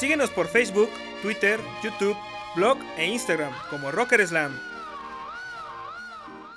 [0.00, 0.88] Síguenos por Facebook,
[1.20, 2.16] Twitter, YouTube,
[2.56, 4.58] blog e Instagram como Rocker Slam.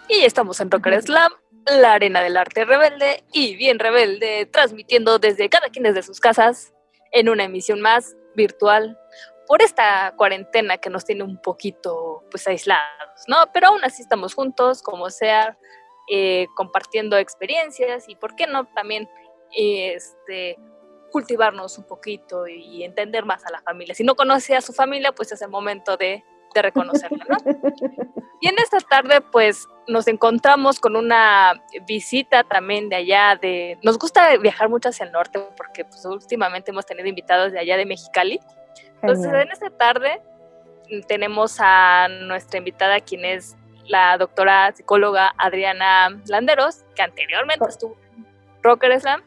[0.08, 1.34] Y estamos en Rocker Slam,
[1.66, 6.74] la arena del arte rebelde y bien rebelde, transmitiendo desde cada quien desde sus casas
[7.12, 8.98] en una emisión más virtual
[9.46, 13.36] por esta cuarentena que nos tiene un poquito pues aislados, ¿no?
[13.54, 15.58] Pero aún así estamos juntos, como sea,
[16.10, 18.68] eh, compartiendo experiencias y, ¿por qué no?
[18.68, 19.10] También
[19.52, 20.58] este,
[21.14, 23.94] cultivarnos un poquito y entender más a la familia.
[23.94, 27.38] Si no conoce a su familia, pues es el momento de, de reconocerla, ¿no?
[28.42, 33.78] Y en esta tarde, pues nos encontramos con una visita también de allá de...
[33.84, 37.78] Nos gusta viajar mucho hacia el norte porque pues, últimamente hemos tenido invitados de allá
[37.78, 38.42] de Mexicali.
[38.96, 39.44] Entonces, Genial.
[39.44, 40.22] en esta tarde
[40.92, 47.96] mm, tenemos a nuestra invitada, quien es la doctora psicóloga Adriana Landeros, que anteriormente estuvo
[48.18, 48.28] en
[48.62, 49.24] Rocker Slam.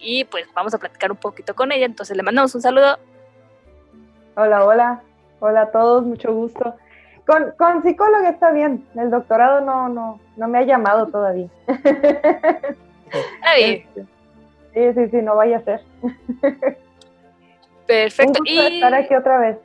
[0.00, 1.84] Y pues vamos a platicar un poquito con ella.
[1.86, 2.98] Entonces, le mandamos un saludo.
[4.36, 5.02] Hola, hola.
[5.40, 6.74] Hola a todos, mucho gusto.
[7.26, 8.86] Con, con psicóloga está bien.
[8.94, 11.48] El doctorado no, no, no me ha llamado todavía.
[11.66, 13.86] Está bien.
[14.74, 15.80] Sí, sí, sí, no vaya a ser.
[17.86, 18.40] Perfecto.
[18.40, 19.58] Un gusto Y estar aquí otra vez.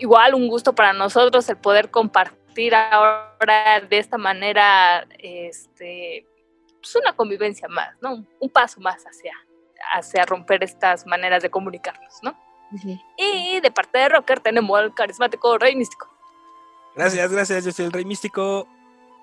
[0.00, 6.26] igual un gusto para nosotros el poder compartir ahora de esta manera este
[6.84, 8.14] pues una convivencia más, ¿no?
[8.14, 9.32] Un, un paso más hacia,
[9.94, 12.36] hacia romper estas maneras de comunicarnos, ¿no?
[13.16, 16.08] Y de parte de Rocker tenemos al carismático Rey Místico.
[16.96, 17.64] Gracias, gracias.
[17.64, 18.66] Yo soy el Rey Místico.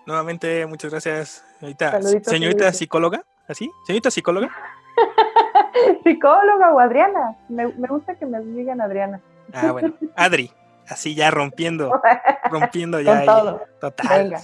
[0.06, 3.24] Nuevamente, muchas gracias, señorita, señorita psicóloga.
[3.48, 3.70] ¿Así?
[3.86, 4.50] ¿Señorita psicóloga?
[6.04, 7.36] Psicóloga o Adriana.
[7.50, 9.22] Me, me gusta que me digan Adriana.
[9.54, 9.94] Ah, bueno.
[10.16, 10.52] Adri.
[10.88, 12.02] Así ya rompiendo,
[12.50, 13.18] rompiendo ya.
[13.18, 13.62] Con todo.
[13.80, 14.24] Total.
[14.24, 14.42] Venga.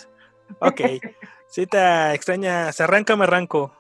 [0.59, 0.81] Ok.
[1.49, 3.73] Cita extraña, se arranca, me arranco.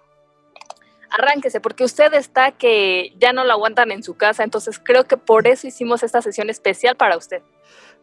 [1.09, 5.17] Arránquese, porque usted está que ya no lo aguantan en su casa, entonces creo que
[5.17, 7.41] por eso hicimos esta sesión especial para usted.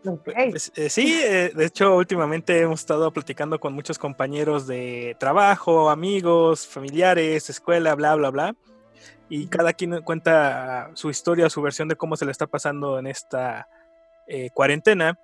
[0.06, 0.30] Ok.
[0.50, 5.88] Pues, eh, sí, eh, de hecho, últimamente hemos estado platicando con muchos compañeros de trabajo,
[5.88, 8.54] amigos, familiares, escuela, bla, bla, bla.
[9.31, 13.06] Y cada quien cuenta su historia, su versión de cómo se le está pasando en
[13.06, 13.69] esta
[14.26, 15.19] eh, cuarentena.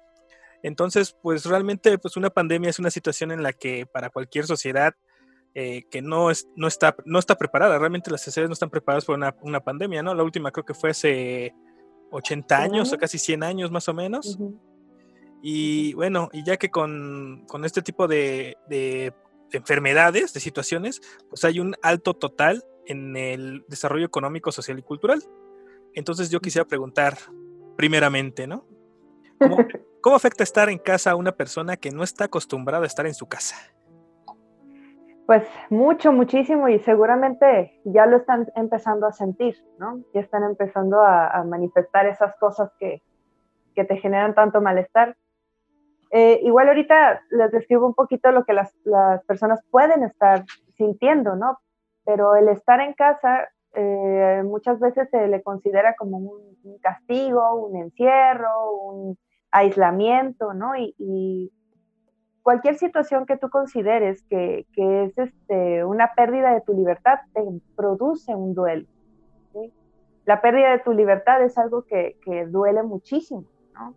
[0.63, 4.95] Entonces, pues realmente, pues una pandemia es una situación en la que para cualquier sociedad
[5.55, 9.05] eh, que no, es, no, está, no está preparada, realmente las sociedades no están preparadas
[9.05, 10.15] por una, una pandemia, ¿no?
[10.15, 11.55] La última creo que fue hace
[12.13, 14.39] 80 años o casi 100 años más o menos.
[15.43, 19.13] Y bueno, y ya que con, con este tipo de, de
[19.53, 25.23] enfermedades, de situaciones, pues hay un alto total en el desarrollo económico, social y cultural.
[25.95, 27.19] Entonces yo quisiera preguntar,
[27.77, 28.67] primeramente, ¿no?
[29.39, 29.57] ¿Cómo,
[30.01, 33.15] cómo afecta estar en casa a una persona que no está acostumbrada a estar en
[33.15, 33.57] su casa?
[35.27, 40.03] Pues mucho, muchísimo y seguramente ya lo están empezando a sentir, ¿no?
[40.13, 43.03] Ya están empezando a, a manifestar esas cosas que,
[43.75, 45.17] que te generan tanto malestar.
[46.11, 50.45] Eh, igual ahorita les describo un poquito lo que las, las, personas pueden estar
[50.77, 51.59] sintiendo, ¿no?
[52.05, 57.77] Pero el estar en casa eh, muchas veces se le considera como un, castigo, un
[57.77, 59.19] encierro, un
[59.51, 60.73] aislamiento, ¿no?
[60.77, 61.53] Y,
[62.43, 67.43] cualquier situación que tú consideres que, que, es este, una pérdida de tu libertad te
[67.77, 68.89] produce un duelo.
[70.25, 73.45] La pérdida de tu libertad es algo que, que duele muchísimo,
[73.75, 73.95] ¿no?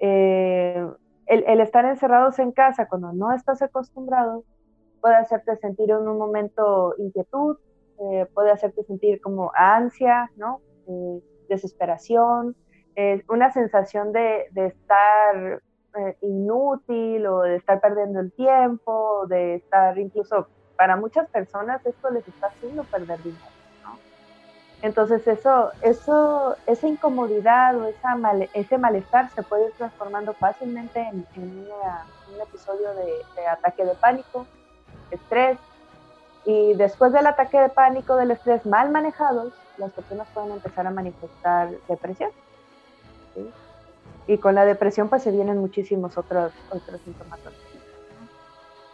[0.00, 0.86] Eh,
[1.26, 4.44] el, el, estar encerrados en casa cuando no estás acostumbrado
[5.00, 7.58] puede hacerte sentir en un momento inquietud,
[8.00, 10.60] eh, puede hacerte sentir como ansia, ¿no?
[10.88, 12.56] Eh, desesperación,
[13.28, 15.62] una sensación de, de estar
[15.94, 22.10] eh, inútil o de estar perdiendo el tiempo, de estar incluso, para muchas personas esto
[22.10, 23.44] les está haciendo perder dinero.
[24.80, 28.18] Entonces eso, eso, esa incomodidad o esa
[28.52, 34.46] ese malestar se puede ir transformando fácilmente en, un episodio de, de ataque de pánico,
[35.10, 35.58] estrés,
[36.44, 40.90] y después del ataque de pánico, del estrés mal manejados, las personas pueden empezar a
[40.90, 42.30] manifestar depresión.
[44.26, 47.40] Y con la depresión pues se vienen muchísimos otros, otros síntomas.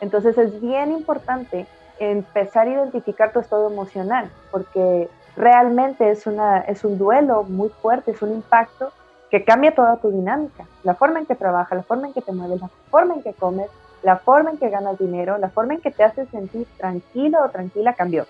[0.01, 1.67] Entonces es bien importante
[1.99, 8.13] empezar a identificar tu estado emocional, porque realmente es, una, es un duelo muy fuerte,
[8.13, 8.93] es un impacto
[9.31, 12.33] que cambia toda tu dinámica, la forma en que trabajas, la forma en que te
[12.33, 13.69] mueves, la forma en que comes,
[14.03, 17.51] la forma en que ganas dinero, la forma en que te haces sentir tranquilo o
[17.51, 18.27] tranquila cambió.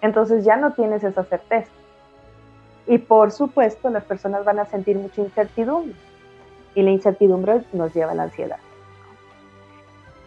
[0.00, 1.70] Entonces ya no tienes esa certeza.
[2.86, 5.94] Y por supuesto las personas van a sentir mucha incertidumbre.
[6.74, 8.58] Y la incertidumbre nos lleva a la ansiedad.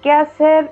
[0.01, 0.71] ¿Qué hacer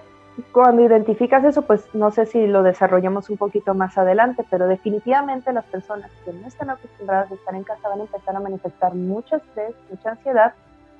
[0.52, 1.64] cuando identificas eso?
[1.64, 6.34] Pues no sé si lo desarrollamos un poquito más adelante, pero definitivamente las personas que
[6.34, 10.12] no están acostumbradas a estar en casa van a empezar a manifestar mucho estrés, mucha
[10.12, 10.54] ansiedad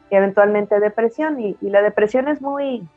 [0.10, 1.40] y eventualmente depresión.
[1.40, 2.88] Y, la depresión es muy,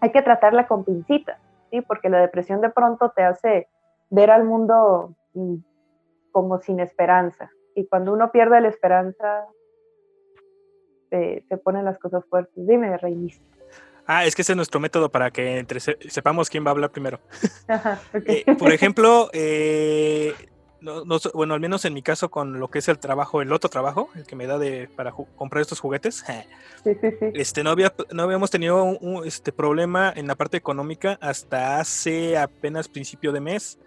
[0.00, 1.38] hay que tratarla con pincitas,
[1.70, 1.80] ¿sí?
[1.80, 3.68] porque la depresión de pronto te hace
[4.10, 5.56] ver al mundo mm,
[6.32, 7.52] como sin esperanza.
[7.74, 9.46] Y cuando uno pierde la esperanza,
[11.10, 12.66] se, ponen las cosas fuertes.
[12.66, 13.40] Dime, Reinis.
[14.06, 16.90] Ah, es que ese es nuestro método para que entre sepamos quién va a hablar
[16.90, 17.20] primero.
[18.26, 20.34] Eh, por ejemplo, eh,
[20.82, 23.70] no, bueno, al menos en mi caso con lo que es el trabajo, el otro
[23.70, 26.24] trabajo, el que me da de para comprar estos juguetes,
[27.34, 32.36] este no había no habíamos tenido un, este problema en la parte económica hasta hace
[32.36, 33.78] apenas principio de mes,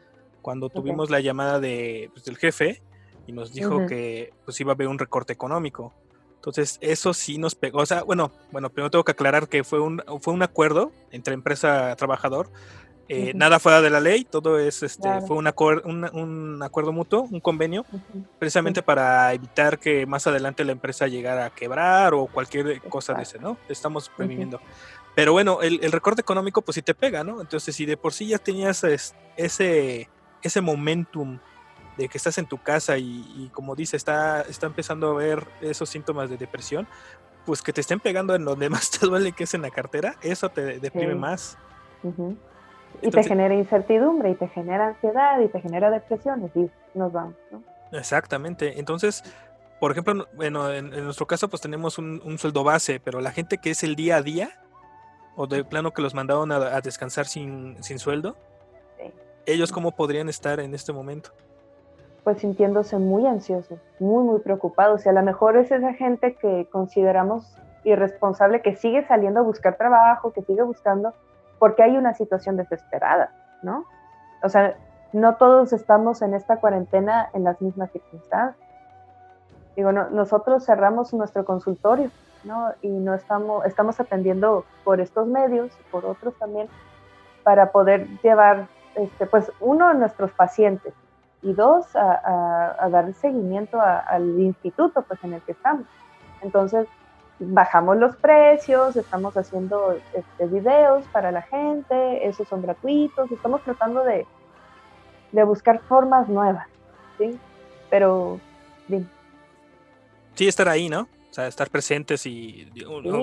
[0.45, 2.83] cuando tuvimos la llamada de pues, del jefe
[3.25, 5.91] y nos dijo que pues iba a haber un recorte económico.
[6.35, 7.79] Entonces, eso sí nos pegó.
[7.79, 11.33] O sea, bueno, bueno, primero tengo que aclarar que fue un, fue un acuerdo entre
[11.33, 12.51] empresa trabajador
[13.07, 15.47] eh, nada fuera de la ley, todo es este, fue un,
[16.13, 17.85] un, acuerdo mutuo, un convenio,
[18.39, 23.21] precisamente para evitar que más adelante la empresa llegara a quebrar o cualquier cosa de
[23.21, 23.57] ese, ¿no?
[23.69, 24.59] Estamos previniendo.
[25.13, 27.41] Pero bueno, el, recorte económico pues sí te pega, ¿no?
[27.41, 28.83] Entonces, si de por sí ya tenías
[29.37, 30.09] ese,
[30.47, 31.39] ese momentum
[31.97, 35.89] de que estás en tu casa y, como dice, está, está empezando a ver esos
[35.89, 36.87] síntomas de depresión,
[37.45, 40.15] pues que te estén pegando en donde más te duele, que es en la cartera,
[40.21, 41.57] eso te deprime más.
[43.01, 47.35] Y te genera incertidumbre, y te genera ansiedad, y te genera depresión, y nos vamos,
[47.51, 47.63] ¿no?
[47.91, 48.79] Exactamente.
[48.79, 49.23] Entonces,
[49.79, 53.71] por ejemplo, bueno, en, nuestro caso, pues tenemos un, sueldo base, pero la gente que
[53.71, 54.49] es el día a día,
[55.35, 58.37] o de plano que los mandaron a, descansar sin, sin sueldo,
[59.45, 61.29] ¿ellos cómo podrían estar en este momento?
[62.23, 65.05] Pues sintiéndose muy ansiosos, muy, muy preocupados.
[65.05, 69.77] Y a lo mejor es esa gente que consideramos irresponsable, que sigue saliendo a buscar
[69.77, 71.13] trabajo, que sigue buscando
[71.59, 73.85] porque hay una situación desesperada, ¿no?
[74.43, 74.75] O sea,
[75.13, 78.57] no todos estamos en esta cuarentena en las mismas circunstancias.
[79.75, 82.09] Digo, nosotros cerramos nuestro consultorio,
[82.43, 82.73] ¿no?
[82.81, 86.67] Y no estamos, estamos atendiendo por estos medios, por otros también,
[87.43, 90.93] para poder llevar, este, pues, uno, a nuestros pacientes
[91.41, 95.85] y dos, a, dar seguimiento al instituto, pues, en el que estamos.
[96.41, 96.87] Entonces,
[97.39, 104.03] bajamos los precios, estamos haciendo este, videos para la gente, esos son gratuitos, estamos tratando
[104.03, 104.25] de,
[105.43, 106.67] buscar formas nuevas,
[107.17, 107.37] ¿sí?
[107.89, 108.39] Pero,
[110.35, 111.01] Sí, estar ahí, ¿no?
[111.01, 112.69] O sea, estar presentes y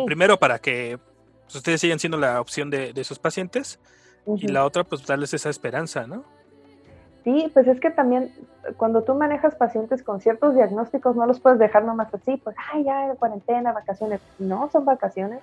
[0.07, 0.99] primero para que
[1.45, 3.79] pues, ustedes sigan siendo la opción de, de sus pacientes
[4.27, 6.25] y la otra, pues darles esa esperanza, ¿no?
[7.25, 8.33] Sí, pues es que también
[8.77, 12.85] cuando tú manejas pacientes con ciertos diagnósticos no los puedes dejar nomás así, pues, ay,
[12.85, 14.21] ya, cuarentena, vacaciones.
[14.39, 15.41] No son vacaciones.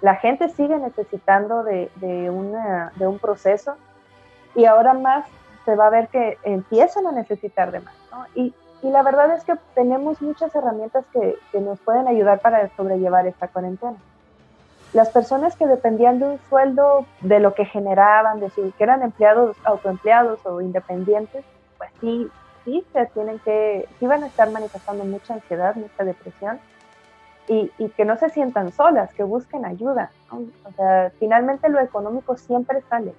[0.00, 3.76] La gente sigue necesitando de, de, una, de un proceso
[4.54, 5.26] y ahora más
[5.64, 7.94] se va a ver que empiezan a necesitar de más.
[8.10, 8.24] ¿no?
[8.34, 12.74] Y, y, la verdad es que tenemos muchas herramientas que, que, nos pueden ayudar para
[12.76, 13.96] sobrellevar esta cuarentena.
[14.92, 19.02] Las personas que dependían de un sueldo, de lo que generaban, de si que eran
[19.02, 21.44] empleados, autoempleados o independientes,
[21.78, 22.28] pues sí,
[22.64, 26.58] sí se tienen que, sí van a estar manifestando mucha ansiedad, mucha depresión,
[27.46, 30.12] y, que no se sientan solas, que busquen ayuda.
[30.30, 33.12] O sea, finalmente lo económico siempre sale,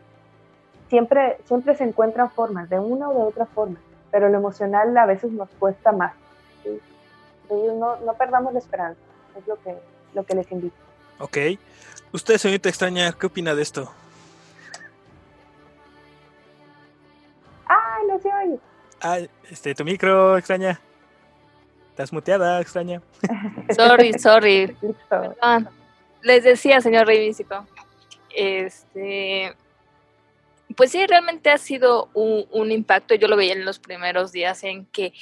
[0.87, 5.05] siempre, siempre se encuentran formas, de una o de otra forma, pero lo emocional a
[5.05, 6.13] veces nos cuesta más.
[6.63, 9.01] Entonces no, no perdamos la esperanza,
[9.37, 9.75] es lo que,
[10.13, 10.90] lo que les invito.
[11.21, 11.37] Ok.
[12.13, 13.93] Usted, señorita extraña, ¿qué opina de esto?
[17.67, 18.59] ¡Ay, no se oye!
[18.99, 20.81] Ay, este, tu micro, extraña.
[21.89, 23.01] Estás muteada, extraña.
[23.75, 24.75] Sorry, sorry.
[25.07, 25.69] Perdón.
[26.23, 27.67] Les decía, señor Rey Místico,
[28.35, 29.55] este,
[30.75, 33.15] pues sí, realmente ha sido un, un, impacto.
[33.15, 35.13] Yo lo veía en los primeros días en que,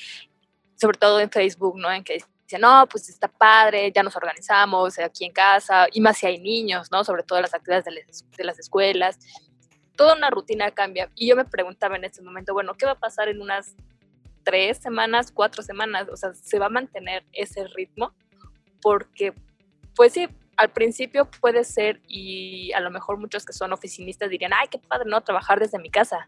[0.76, 1.92] sobre todo en Facebook, ¿no?
[1.92, 6.18] En que dice, no, pues está padre, ya nos organizamos aquí en casa, y más
[6.18, 7.04] si hay niños, ¿no?
[7.04, 9.20] Sobre todo las actividades de las, de las escuelas.
[9.96, 11.12] Toda una rutina cambia.
[11.14, 13.76] Y yo me preguntaba en ese momento, bueno, ¿qué va a pasar en unas
[14.44, 16.08] tres semanas, cuatro semanas?
[16.12, 18.16] O sea, ¿se va a mantener ese ritmo?
[18.82, 19.34] Porque,
[19.96, 20.28] pues sí,
[20.58, 24.80] al principio puede ser, y a lo mejor muchos que son oficinistas dirían, ay, qué
[24.80, 25.22] padre, ¿no?
[25.22, 26.28] Trabajar desde mi casa.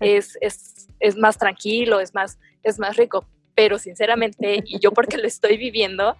[0.00, 5.16] Es, es, es más tranquilo, es más, es más rico pero sinceramente, y yo porque
[5.18, 6.16] lo estoy viviendo,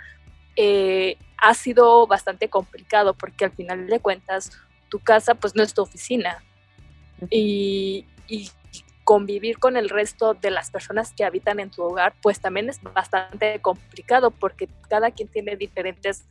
[0.57, 4.53] eh, ha sido bastante complicado porque al final de cuentas
[4.89, 6.43] tu casa pues no es tu oficina
[7.31, 8.51] y, y,
[9.03, 12.83] convivir con el resto de las personas que habitan en tu hogar pues también es
[12.83, 16.25] bastante complicado porque cada quien tiene diferentes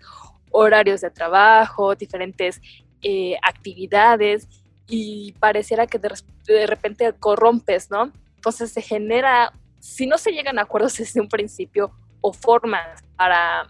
[0.49, 2.59] horarios de trabajo, diferentes
[3.03, 4.47] eh, actividades
[4.87, 6.09] y pareciera que de,
[6.47, 8.11] de repente corrompes, ¿no?
[8.37, 13.67] Entonces se genera si no se llegan a acuerdos desde un principio o formas para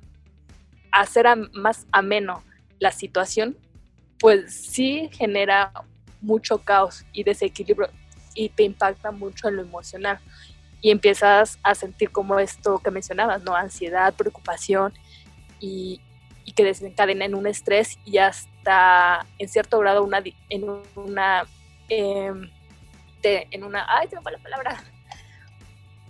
[0.91, 2.43] hacer más ameno
[2.79, 3.58] la situación,
[4.20, 5.72] pues sí genera
[6.22, 7.89] mucho caos y desequilibrio
[8.36, 10.20] y te impacta mucho en lo emocional
[10.82, 13.55] y empiezas a sentir como esto que mencionabas, ¿no?
[13.55, 14.93] Ansiedad, preocupación
[15.60, 16.00] y,
[16.46, 20.63] y que desencadena en un estrés y hasta en cierto grado una, en
[20.96, 21.46] una,
[21.89, 22.32] eh,
[23.24, 24.84] de, en una, ay, tengo la palabra,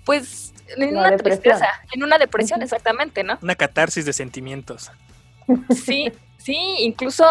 [0.06, 3.38] pues en una, tristeza, en una depresión, exactamente, ¿no?
[3.42, 4.92] Una catarsis de sentimientos.
[5.86, 7.26] Sí, sí, incluso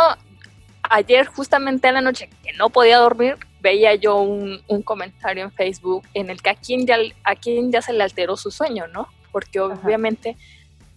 [0.82, 5.52] ayer justamente en la noche que no podía dormir, veía yo un, un, comentario en
[5.52, 8.86] Facebook en el que a quien, ya, a quien ya se le alteró su sueño,
[8.88, 9.08] ¿no?
[9.30, 10.36] Porque obviamente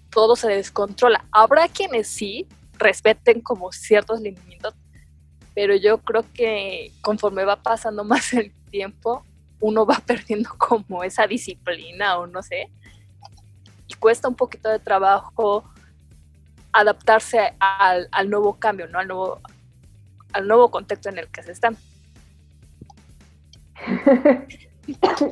[0.09, 1.25] todo se descontrola.
[1.31, 4.73] Habrá quienes sí respeten como ciertos lineamientos,
[5.53, 9.23] pero yo creo que conforme va pasando más el tiempo,
[9.65, 12.69] uno va perdiendo como esa disciplina o no sé.
[13.87, 15.63] Y cuesta un poquito de trabajo
[16.71, 18.99] adaptarse al, al nuevo cambio, ¿no?
[18.99, 19.39] Al nuevo,
[20.33, 21.77] al nuevo contexto en el que se están.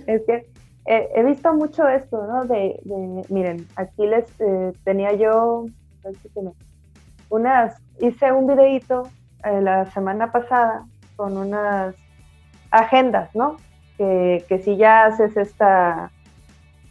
[0.08, 0.48] es que
[0.86, 2.46] eh, he visto mucho esto, ¿no?
[2.46, 2.80] De,
[3.30, 5.66] miren, aquí les eh, tenía yo
[7.30, 9.04] unas, hice un videito
[9.44, 10.86] eh, la semana pasada
[11.16, 11.96] con unas
[12.72, 13.58] agendas, ¿no?
[14.48, 16.12] Que, si ya haces esta,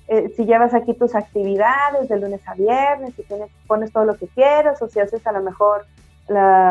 [0.08, 4.16] eh, si llevas aquí tus actividades de lunes a viernes, si tienes, pones todo lo
[4.16, 5.86] que quieras, o si haces a lo mejor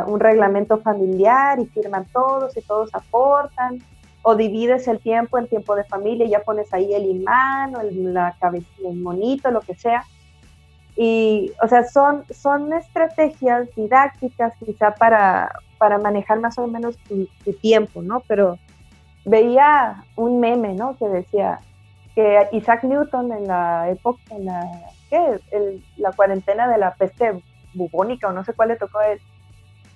[0.08, 3.80] un reglamento familiar y firman todos y todos aportan,
[4.24, 7.82] o divides el tiempo en tiempo de familia y ya pones ahí el imán o
[7.82, 10.04] el, la el monito, lo que sea.
[10.96, 17.28] Y, o sea, son, son estrategias didácticas quizá para, para manejar más o menos tu,
[17.44, 18.22] tu tiempo, ¿no?
[18.28, 18.58] Pero
[19.26, 20.98] veía un meme, ¿no?
[20.98, 21.60] Que decía
[22.16, 24.70] que Isaac Newton en la época, en la,
[25.10, 25.40] ¿qué?
[25.98, 27.42] la cuarentena de la peste
[27.74, 29.22] bubónica o no sé cuál le tocó a él,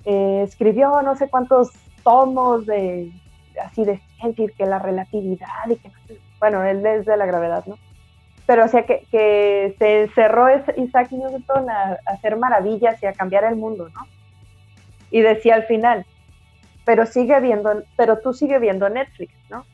[0.05, 1.71] eh, escribió no sé cuántos
[2.03, 3.11] tomos de,
[3.63, 5.91] así de decir que la relatividad y que,
[6.39, 7.77] bueno, él es de la gravedad, ¿no?
[8.45, 13.55] Pero o que, se cerró Isaac Newton a, a hacer maravillas y a cambiar el
[13.55, 14.01] mundo, ¿no?
[15.09, 16.05] Y decía al final,
[16.85, 19.65] pero sigue viendo, pero tú sigue viendo Netflix, ¿no?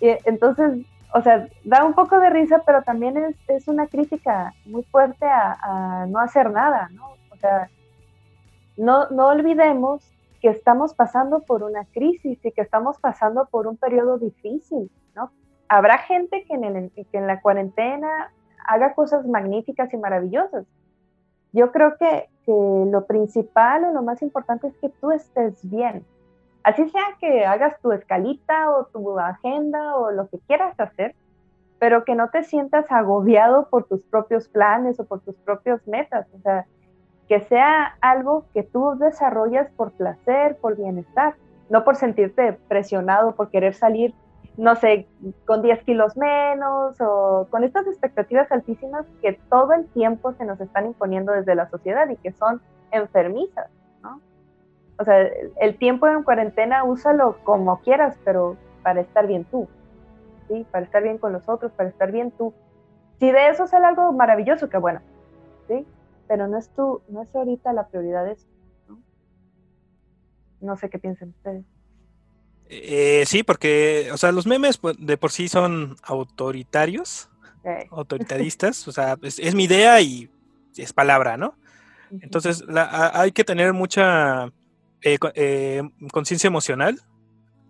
[0.00, 4.54] Y entonces, o sea, da un poco de risa, pero también es, es una crítica
[4.64, 7.10] muy fuerte a, no hacer nada, ¿no?
[7.30, 7.68] O sea,
[8.76, 10.02] no, no olvidemos
[10.40, 15.30] que estamos pasando por una crisis y que estamos pasando por un periodo difícil, ¿no?
[15.68, 18.30] Habrá gente que en, el, que en la cuarentena
[18.64, 20.64] haga cosas magníficas y maravillosas.
[21.52, 26.04] Yo creo que, que lo principal o lo más importante es que tú estés bien,
[26.66, 31.14] Así sea que hagas tu escalita o tu agenda o lo que quieras hacer,
[31.78, 36.26] pero que no te sientas agobiado por tus propios planes o por tus propios metas.
[36.34, 36.66] O sea,
[37.28, 41.36] que sea algo que tú desarrollas por placer, por bienestar,
[41.70, 44.12] no por sentirte presionado por querer salir,
[44.56, 45.06] no sé,
[45.46, 50.60] con 10 kilos menos o con estas expectativas altísimas que todo el tiempo se nos
[50.60, 53.70] están imponiendo desde la sociedad y que son enfermizas.
[54.98, 55.28] O sea,
[55.60, 59.68] el tiempo en cuarentena úsalo como quieras, pero para estar bien tú,
[60.48, 60.66] ¿sí?
[60.70, 62.54] Para estar bien con los otros, para estar bien tú.
[63.18, 65.00] Si de eso sale algo maravilloso, que bueno,
[65.68, 65.84] ¿sí?
[66.28, 68.46] Pero no es tú, no es ahorita la prioridad eso,
[68.88, 68.98] ¿no?
[70.60, 71.64] No sé qué piensan ustedes.
[72.68, 77.30] Eh, sí, porque, o sea, los memes pues, de por sí son autoritarios,
[77.90, 80.30] autoritaristas, o sea, es, mi idea y
[80.76, 81.56] es palabra, ¿no?
[82.10, 84.52] Entonces, hay que tener mucha
[85.02, 87.00] eh, eh, conciencia emocional,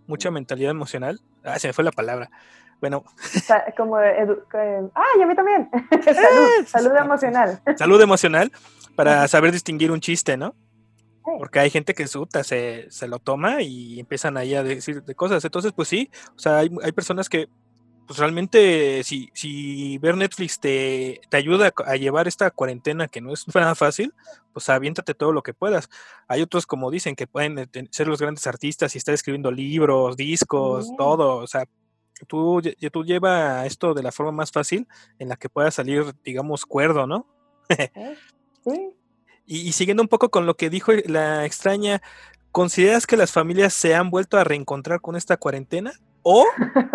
[0.07, 1.19] mucha mentalidad emocional.
[1.43, 2.29] Ah, se me fue la palabra.
[2.79, 3.03] Bueno.
[3.75, 4.13] Como, ah,
[5.17, 5.69] y a mí también.
[6.03, 7.61] salud, salud emocional.
[7.75, 8.51] Salud emocional
[8.95, 10.55] para saber distinguir un chiste, ¿no?
[11.23, 15.15] Porque hay gente que suta, se, se, lo toma y empiezan ahí a decir de
[15.15, 15.43] cosas.
[15.43, 17.49] Entonces, pues sí, o sea, hay, hay personas que,
[18.07, 23.33] pues realmente, si, si ver Netflix te, te, ayuda a llevar esta cuarentena que no
[23.33, 24.13] es nada fácil,
[24.53, 25.89] pues aviéntate todo lo que puedas.
[26.27, 30.15] Hay otros, como dicen, que pueden eh, ser los grandes artistas y estar escribiendo libros,
[30.15, 31.37] discos, todo.
[31.37, 31.65] O sea,
[32.27, 32.61] tú,
[32.91, 34.87] tú lleva esto de la forma más fácil
[35.19, 37.27] en la que puedas salir, digamos, cuerdo, ¿no?
[38.63, 38.93] sí.
[39.45, 42.01] Y, siguiendo un poco con lo que dijo la extraña,
[42.51, 45.93] ¿consideras que las familias se han vuelto a reencontrar con esta cuarentena?
[46.29, 46.43] ¿O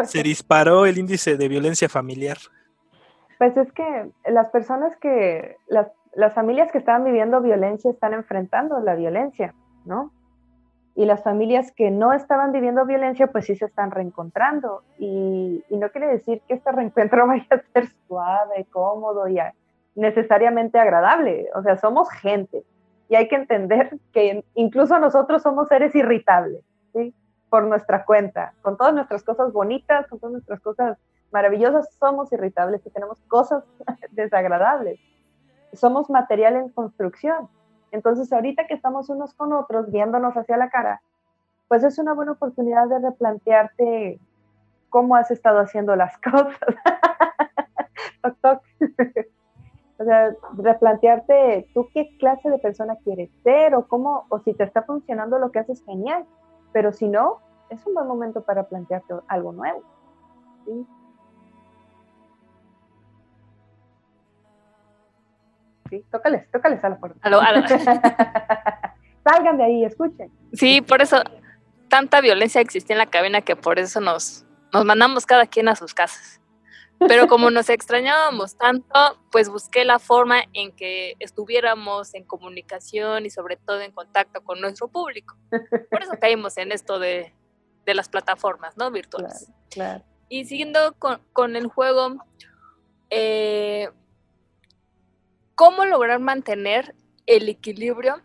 [0.04, 2.36] se disparó el índice de violencia familiar?
[3.38, 8.78] Pues es que las personas que, las, las familias que estaban viviendo violencia están enfrentando
[8.80, 9.54] la violencia,
[9.86, 10.12] ¿no?
[10.94, 14.82] Y las familias que no estaban viviendo violencia, pues sí se están reencontrando.
[14.98, 19.38] Y, y no quiere decir que este reencuentro vaya a ser suave, cómodo y,
[19.94, 21.48] necesariamente agradable.
[21.54, 22.64] O sea, somos gente
[23.08, 26.62] y hay que entender que incluso nosotros somos seres irritables.
[27.52, 30.96] Por nuestra cuenta, con todas nuestras cosas bonitas, con todas nuestras cosas
[31.32, 33.62] maravillosas, somos irritables y tenemos cosas
[34.12, 34.98] desagradables.
[35.74, 37.50] Somos material en construcción.
[37.90, 41.02] Entonces, ahorita que estamos unos con otros, viéndonos hacia la cara,
[41.68, 44.18] pues es una buena oportunidad de replantearte
[44.88, 46.58] cómo has estado haciendo las cosas.
[48.22, 48.62] toc, toc.
[49.98, 54.64] O sea, replantearte tú qué clase de persona quieres ser o cómo, o si te
[54.64, 56.26] está funcionando lo que haces, genial.
[56.72, 59.82] Pero si no, es un buen momento para plantearte algo nuevo.
[60.64, 60.86] ¿sí?
[65.90, 67.20] Sí, tócales, tócales a la puerta.
[69.24, 70.32] Salgan de ahí, escuchen.
[70.52, 71.22] Sí, por eso
[71.88, 75.76] tanta violencia existía en la cabina que por eso nos, nos mandamos cada quien a
[75.76, 76.41] sus casas.
[77.08, 78.94] Pero como nos extrañábamos tanto,
[79.30, 84.60] pues busqué la forma en que estuviéramos en comunicación y sobre todo en contacto con
[84.60, 85.36] nuestro público.
[85.90, 87.34] Por eso caímos en esto de,
[87.86, 88.90] las plataformas, ¿no?
[88.90, 89.50] Virtuales.
[89.70, 92.16] Claro, Y siguiendo con, el juego,
[93.10, 93.90] eh,
[95.54, 96.94] ¿cómo lograr mantener
[97.26, 98.22] el equilibrio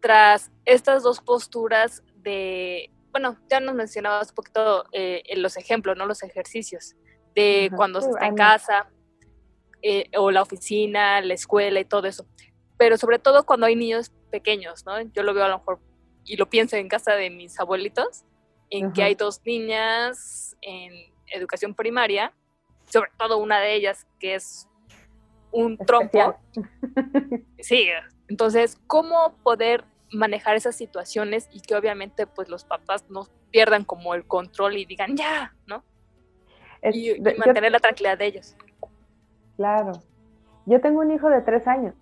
[0.00, 5.96] tras estas dos posturas de, bueno, ya nos mencionabas un poquito eh, en los ejemplos,
[5.96, 6.06] ¿no?
[6.06, 6.96] Los ejercicios
[7.34, 8.90] de cuando se está en casa,
[9.82, 12.26] eh, o la oficina, la escuela y todo eso.
[12.76, 15.00] Pero sobre todo cuando hay niños pequeños, ¿no?
[15.00, 15.80] Yo lo veo a lo mejor,
[16.24, 18.24] y lo pienso en casa de mis abuelitos,
[18.70, 20.92] en que hay dos niñas en
[21.26, 22.32] educación primaria,
[22.90, 24.68] sobre todo una de ellas que es
[25.50, 26.36] un trompo.
[27.60, 27.88] Sí,
[28.28, 34.14] entonces, ¿cómo poder manejar esas situaciones y que obviamente pues los papás no pierdan como
[34.14, 35.84] el control y digan ya, ¿no?
[36.82, 38.56] Y, mantener la tranquilidad de ellos.
[39.56, 39.92] Claro.
[40.66, 41.94] Yo tengo un hijo de tres años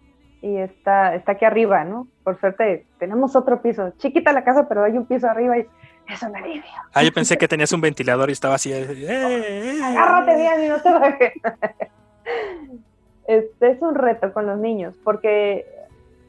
[0.42, 2.08] y está, está aquí arriba, ¿no?
[2.24, 3.92] Por suerte tenemos otro piso.
[3.98, 5.66] Chiquita la casa, pero hay un piso arriba y
[6.08, 6.62] es un alivio.
[6.92, 8.72] Ah, yo pensé que tenías un ventilador y estaba así.
[8.72, 9.80] Eh, eh, eh".
[9.82, 11.32] Agárrate bien y no te bajes.
[13.26, 15.64] Este es un reto con los niños porque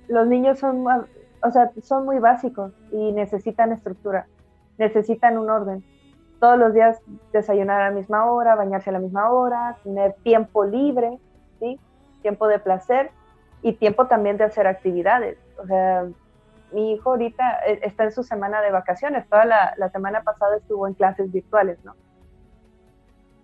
[0.07, 4.27] los niños son, o sea, son muy básicos y necesitan estructura,
[4.77, 5.83] necesitan un orden
[6.41, 6.99] todos los días
[7.32, 11.19] desayunar a la misma hora, bañarse a la misma hora, tener tiempo libre,
[11.60, 11.80] ¿sí?
[12.23, 13.12] Tiempo de placer
[13.62, 15.38] y tiempo también de hacer actividades.
[15.63, 16.08] O sea,
[16.73, 20.88] mi hijo ahorita eh, está en su semana de vacaciones, toda la, semana pasada estuvo
[20.88, 21.95] en clases virtuales, ¿no?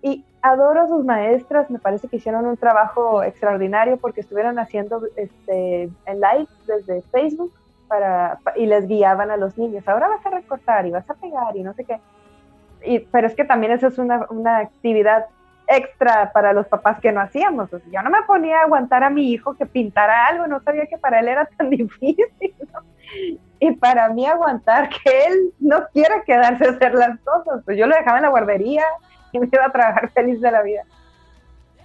[0.01, 5.03] Y adoro a sus maestras, me parece que hicieron un trabajo extraordinario porque estuvieron haciendo
[5.17, 7.53] este, live desde Facebook
[7.87, 9.87] para, y les guiaban a los niños.
[9.87, 11.99] Ahora vas a recortar y vas a pegar y no sé qué
[13.11, 15.25] pero es que también eso es una, una actividad
[15.67, 17.69] extra para los papás que no hacíamos.
[17.71, 20.97] yo no me ponía a aguantar a mi hijo que pintara algo, no sabía que
[20.97, 22.25] para él era tan difícil.
[23.59, 27.87] Y para mí aguantar que él no quiera quedarse a hacer las cosas, pues yo
[27.87, 28.83] lo dejaba en la guardería
[29.31, 30.83] y me iba a trabajar feliz de la vida.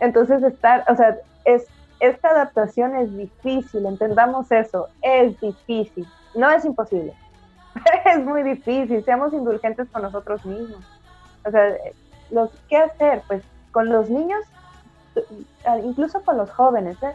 [0.00, 1.66] Entonces estar, o sea, es,
[2.00, 7.14] esta adaptación es difícil, entendamos eso, es difícil, no es imposible,
[8.04, 10.84] es muy difícil, seamos indulgentes con nosotros mismos.
[11.44, 11.76] O sea,
[12.68, 13.22] ¿qué hacer?
[13.26, 14.44] Pues con los niños,
[15.82, 17.14] incluso con los jóvenes, ¿eh?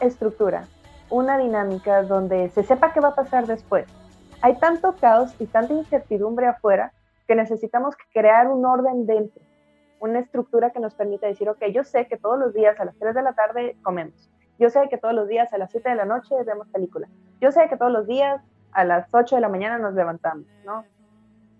[0.00, 0.66] estructura,
[1.10, 3.86] una dinámica donde se sepa qué va a pasar después.
[4.40, 6.92] Hay tanto caos y tanta incertidumbre afuera
[7.26, 9.42] que necesitamos crear un orden dentro,
[10.00, 12.96] una estructura que nos permita decir, ok, yo sé que todos los días a las
[12.98, 15.94] 3 de la tarde comemos, yo sé que todos los días a las 7 de
[15.94, 17.08] la noche vemos película,
[17.40, 20.84] yo sé que todos los días a las 8 de la mañana nos levantamos, ¿no?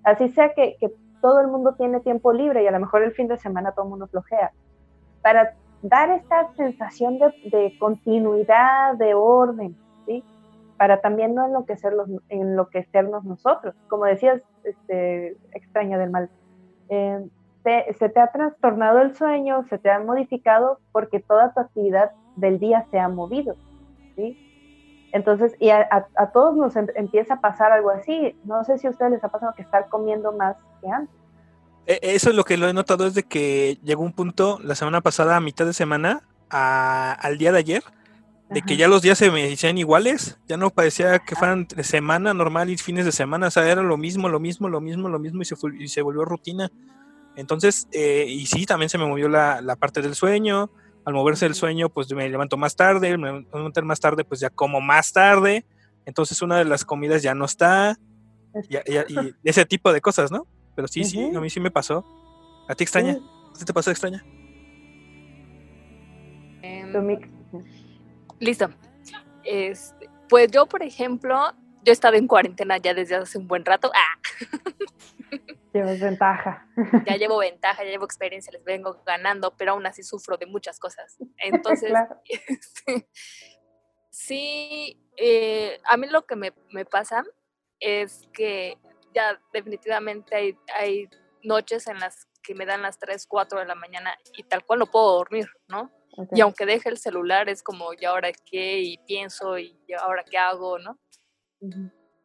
[0.05, 0.91] Así sea que, que
[1.21, 3.85] todo el mundo tiene tiempo libre y a lo mejor el fin de semana todo
[3.85, 4.53] el mundo flojea.
[5.23, 10.25] Para dar esta sensación de, continuidad, de orden, ¿sí?
[10.77, 13.75] Para también no enloquecerlos, enloquecernos nosotros.
[13.89, 16.31] Como decías, este, extraña del mal,
[16.89, 17.29] eh,
[17.99, 22.59] se te ha trastornado el sueño, se te ha modificado porque toda tu actividad del
[22.59, 23.57] día se ha movido,
[24.17, 24.48] ¿sí?
[25.13, 28.37] Entonces, y a, todos nos em, empieza a pasar algo así.
[28.45, 31.15] No sé si a ustedes les ha pasado que estar comiendo más que antes.
[31.87, 35.01] E, eso es lo que lo he notado desde que llegó un punto la semana
[35.01, 37.83] pasada, a mitad de semana, al día de ayer,
[38.51, 41.85] de que ya los días se me decían iguales, ya no parecía que fueran de
[41.85, 45.09] semana normal y fines de semana, o sea, era lo mismo, lo mismo, lo mismo,
[45.09, 46.71] lo mismo y se, y se volvió rutina.
[47.37, 50.71] Entonces, eh, y sí, también se me movió la, la, parte del sueño,
[51.09, 54.51] al moverse el sueño, pues me levanto más tarde, me levanto más tarde, pues ya
[54.51, 55.65] como más tarde,
[56.05, 57.99] entonces una de las comidas ya no está,
[58.69, 58.77] y
[59.49, 60.47] ese tipo de cosas, ¿no?
[60.77, 62.05] Pero sí, sí, a mí sí me pasó.
[62.69, 63.19] ¿A ti extraña?
[63.59, 64.23] ¿Qué te pasó extraña?
[66.61, 67.19] Em,
[68.39, 68.69] listo.
[69.45, 71.53] Este, pues yo, por ejemplo,
[71.85, 73.91] yo he estado en cuarentena ya desde hace un buen rato.
[73.95, 74.19] ¡Ah!
[75.73, 76.67] Llevas ventaja.
[77.07, 80.79] Ya llevo ventaja, ya llevo experiencia, les vengo ganando, pero aún así sufro de muchas
[80.79, 81.17] cosas.
[81.39, 81.93] Entonces,
[82.49, 83.09] este,
[84.11, 87.25] sí, eh, a mí lo que me, me pasa
[87.81, 88.79] es que
[89.15, 91.09] ya definitivamente hay, hay
[91.43, 94.81] noches en las que me dan las 3, 4 de la mañana y tal cual
[94.81, 95.93] no puedo dormir, ¿no?
[96.33, 98.81] Y aunque deje el celular es como, ¿y ahora qué?
[98.81, 100.79] Y pienso, ¿y ahora qué hago?
[100.79, 100.99] ¿no?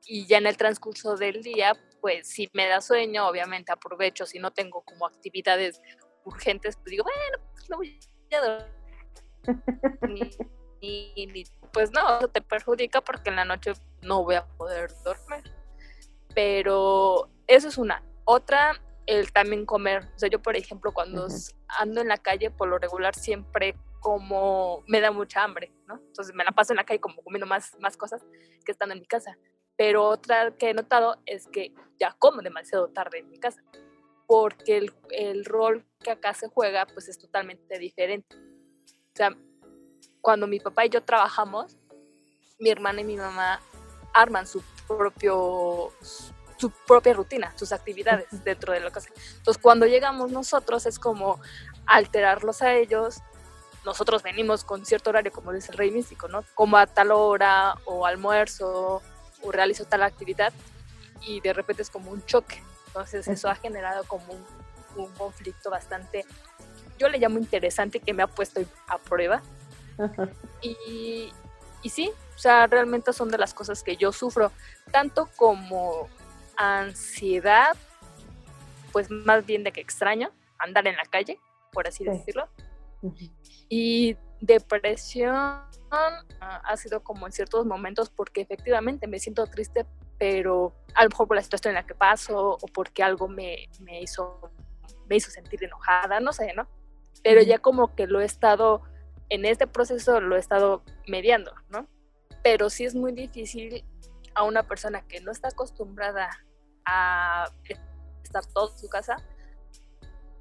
[0.05, 4.37] Y ya en el transcurso del día, pues si me da sueño, obviamente aprovecho, si
[4.37, 5.81] no tengo como actividades
[6.25, 7.97] urgentes, pues digo, bueno, pues no voy
[8.33, 8.67] a
[10.01, 10.29] dormir.
[10.81, 15.43] y, pues no, eso te perjudica porque en la noche no voy a poder dormir
[16.33, 18.03] pero eso es una.
[18.25, 20.09] Otra, el también comer.
[20.15, 21.27] O sea, yo, por ejemplo, cuando
[21.67, 25.95] ando en la calle, por lo regular siempre como me da mucha hambre, ¿no?
[25.95, 28.21] Entonces me la paso en la calle como comiendo más, más cosas
[28.65, 29.37] que estando en mi casa.
[29.75, 33.63] Pero otra que he notado es que ya como demasiado tarde en mi casa,
[34.27, 38.35] porque el, el rol que acá se juega pues es totalmente diferente.
[38.35, 39.35] O sea,
[40.21, 41.77] cuando mi papá y yo trabajamos,
[42.59, 43.61] mi hermana y mi mamá
[44.13, 45.91] arman su propio
[46.57, 49.13] su propia rutina, sus actividades dentro de que hacen.
[49.37, 51.41] Entonces, cuando llegamos nosotros es como
[51.85, 53.21] alterarlos a ellos.
[53.85, 56.43] Nosotros venimos con cierto horario, como dice el rey místico, ¿no?
[56.55, 59.01] Como a tal hora, o almuerzo,
[59.43, 60.53] o realizo tal actividad,
[61.21, 62.61] y de repente es como un choque.
[62.87, 64.45] Entonces, eso ha generado como un,
[64.95, 66.25] un conflicto bastante,
[66.99, 69.41] yo le llamo interesante, que me ha puesto a prueba.
[70.61, 71.31] Y,
[71.81, 74.51] y sí, o sea, realmente son de las cosas que yo sufro,
[74.91, 76.09] tanto como
[76.55, 77.75] ansiedad,
[78.91, 81.39] pues más bien de que extraño andar en la calle,
[81.71, 82.47] por así decirlo.
[83.69, 89.85] Y depresión ah, ha sido como en ciertos momentos porque efectivamente me siento triste,
[90.17, 93.69] pero a lo mejor por la situación en la que paso o porque algo me,
[93.79, 94.51] me hizo,
[95.07, 96.67] me hizo sentir enojada, no sé, ¿no?
[97.23, 98.83] Pero ya como que lo he estado,
[99.29, 101.87] en este proceso lo he estado mediando, ¿no?
[102.43, 103.85] pero sí es muy difícil
[104.35, 106.29] a una persona que no está acostumbrada
[106.85, 107.49] a
[108.23, 109.15] estar todo en su casa,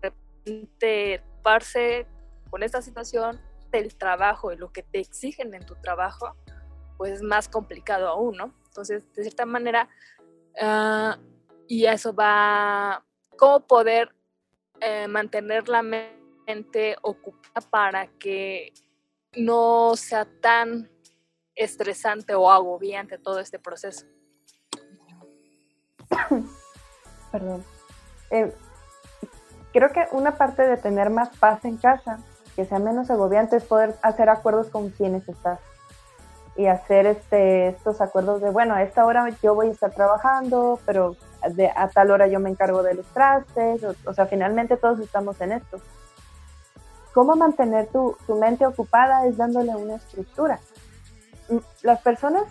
[0.03, 2.07] de repente parse
[2.51, 3.41] con esta situación
[3.79, 6.37] del trabajo y lo que te exigen en tu trabajo,
[6.97, 8.55] pues es más complicado aún, ¿no?
[8.67, 9.89] Entonces, de cierta manera,
[10.61, 11.21] uh,
[11.67, 13.05] y eso va,
[13.37, 14.15] ¿cómo poder
[14.81, 18.73] eh, mantener la mente ocupada para que
[19.37, 20.91] no sea tan
[21.55, 24.07] estresante o agobiante todo este proceso?
[27.33, 27.65] Perdón.
[28.31, 28.55] Eh,
[29.73, 32.19] creo que una parte de tener más paz en casa,
[32.55, 35.59] que sea menos agobiante, es poder hacer acuerdos con quienes estás
[36.57, 40.79] y hacer este, estos acuerdos de, bueno, a esta hora yo voy a estar trabajando,
[40.85, 41.17] pero
[41.75, 45.53] a tal hora yo me encargo de los trastes, o, sea, finalmente todos estamos en
[45.53, 45.79] esto.
[47.15, 49.27] ¿Cómo mantener tu, tu mente ocupada?
[49.27, 50.61] Es dándole una estructura.
[51.49, 52.45] Mm, las personas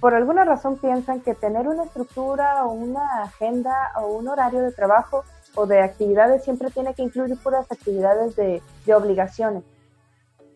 [0.00, 4.72] por alguna razón piensan que tener una estructura o una agenda o un horario de
[4.72, 5.24] trabajo
[5.56, 9.64] o de actividades siempre tiene que incluir puras actividades de, de obligaciones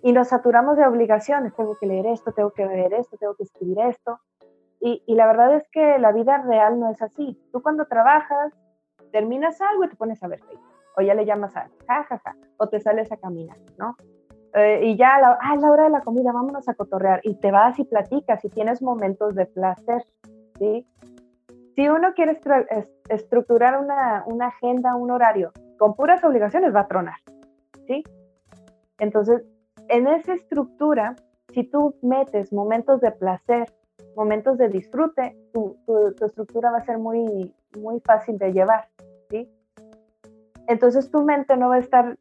[0.05, 1.55] y nos saturamos de obligaciones.
[1.55, 4.21] Tengo que leer esto, tengo que ver esto, tengo que escribir esto.
[4.79, 7.41] Y, y, la verdad es que la vida real no es así.
[7.51, 8.53] Tú cuando trabajas,
[9.13, 10.41] terminas algo y te pones a ver.
[10.99, 13.97] O ya le llamas a ja, ja, ja, o te sales a caminar, ¿no?
[14.53, 17.21] Eh, y ya a la, ah, la hora de la comida, vámonos a cotorrear.
[17.23, 20.05] Y te vas y platicas y tienes momentos de placer,
[20.59, 20.87] ¿sí?
[21.75, 22.39] Si uno quiere
[23.09, 27.17] estructurar una, agenda, un horario, con puras obligaciones va a tronar,
[27.87, 28.05] ¿sí?
[28.99, 29.43] Entonces,
[29.89, 31.17] en esa estructura,
[31.53, 33.73] si tú metes momentos de placer,
[34.15, 35.77] momentos de disfrute, tu,
[36.25, 38.89] estructura va a ser muy, muy fácil de llevar,
[39.31, 39.51] ¿sí?
[40.69, 42.17] Entonces tu mente no va a estar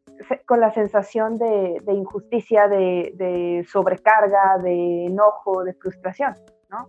[0.46, 6.34] con la sensación de, injusticia, de, sobrecarga, de enojo, de frustración,
[6.68, 6.88] ¿no?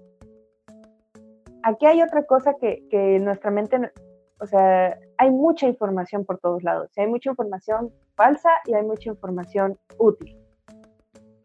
[1.67, 3.91] Aquí hay otra cosa que, que nuestra mente,
[4.39, 9.09] o sea, hay mucha información por todos lados, hay mucha información falsa y hay mucha
[9.09, 10.37] información útil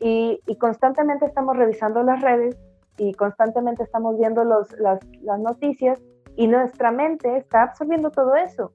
[0.01, 2.57] y, constantemente estamos revisando las redes
[2.97, 6.01] y constantemente estamos viendo los, las, las, noticias
[6.37, 8.73] y nuestra mente está absorbiendo todo eso.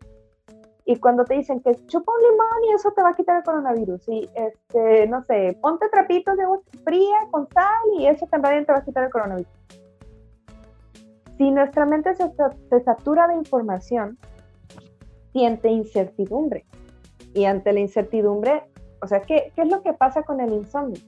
[0.86, 3.44] Y cuando te dicen que chupa un limón y eso te va a quitar el
[3.44, 8.66] coronavirus, y este, no sé, ponte trapitos de agua fría con sal y eso también
[8.66, 9.52] te va a quitar el coronavirus.
[11.38, 12.32] Si nuestra mente se,
[12.70, 14.18] se satura de información,
[15.32, 16.66] siente incertidumbre.
[17.34, 18.64] Y ante la incertidumbre,
[19.02, 21.02] o sea, ¿qué, ¿qué es lo que pasa con el insomnio?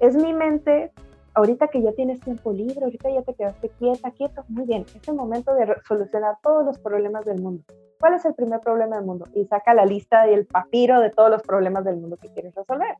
[0.00, 0.92] es mi mente,
[1.34, 5.08] ahorita que ya tienes tiempo libre, ahorita ya te quedaste quieta, quieto, muy bien, es
[5.08, 7.64] el momento de solucionar todos los problemas del mundo.
[7.98, 9.26] ¿Cuál es el primer problema del mundo?
[9.34, 12.54] Y saca la lista y el papiro de todos los problemas del mundo que quieres
[12.54, 12.96] resolver.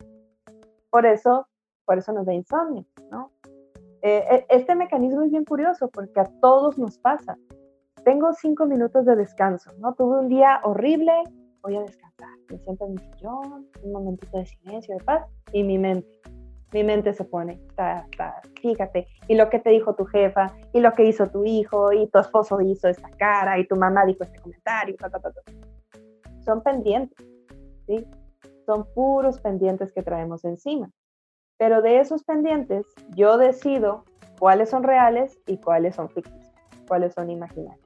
[0.90, 1.46] Por eso,
[1.84, 3.30] por eso nos da insomnio, ¿no?
[4.06, 7.38] Eh, e, este mecanismo es bien curioso porque a todos nos pasa.
[8.04, 9.94] Tengo cinco minutos de descanso, ¿no?
[9.94, 11.12] Tuve un día horrible,
[11.62, 12.28] voy a descansar.
[12.50, 16.06] Me siento en mi sillón, un momentito de silencio, de paz, y mi mente
[16.74, 17.60] mi mente se pone,
[18.60, 22.08] fíjate, y lo que te dijo tu jefa, y lo que hizo tu hijo, y
[22.08, 24.96] tu esposo hizo esta cara, y tu mamá dijo este comentario,
[26.44, 27.24] son pendientes,
[27.86, 28.04] ¿sí?
[28.66, 30.90] Son puros pendientes que traemos encima.
[31.58, 34.04] Pero de esos pendientes, yo decido
[34.38, 36.52] cuáles son reales y cuáles son ficticios,
[36.88, 37.80] cuáles son imaginarios.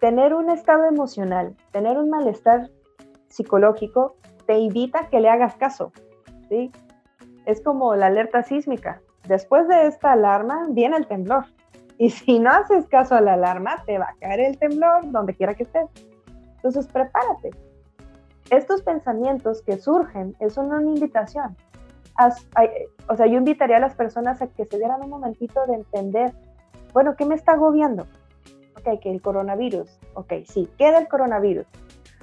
[0.00, 2.70] Tener un estado emocional, tener un malestar
[3.28, 4.16] psicológico,
[4.46, 5.92] te invita que le hagas caso,
[6.48, 6.70] ¿sí?
[7.46, 9.00] Es como la alerta sísmica.
[9.26, 11.44] Después de esta alarma viene el temblor.
[11.98, 15.34] Y si no haces caso a la alarma, te va a caer el temblor donde
[15.34, 15.88] quiera que estés.
[16.56, 17.50] Entonces, prepárate.
[18.50, 21.56] Estos pensamientos que surgen es una invitación.
[23.08, 26.32] o sea, yo invitaría a las personas a que se dieran un momentito de entender,
[26.92, 28.06] bueno, ¿qué me está agobiando?
[28.76, 29.98] Ok, que el coronavirus.
[30.14, 31.66] Ok, sí, queda el coronavirus.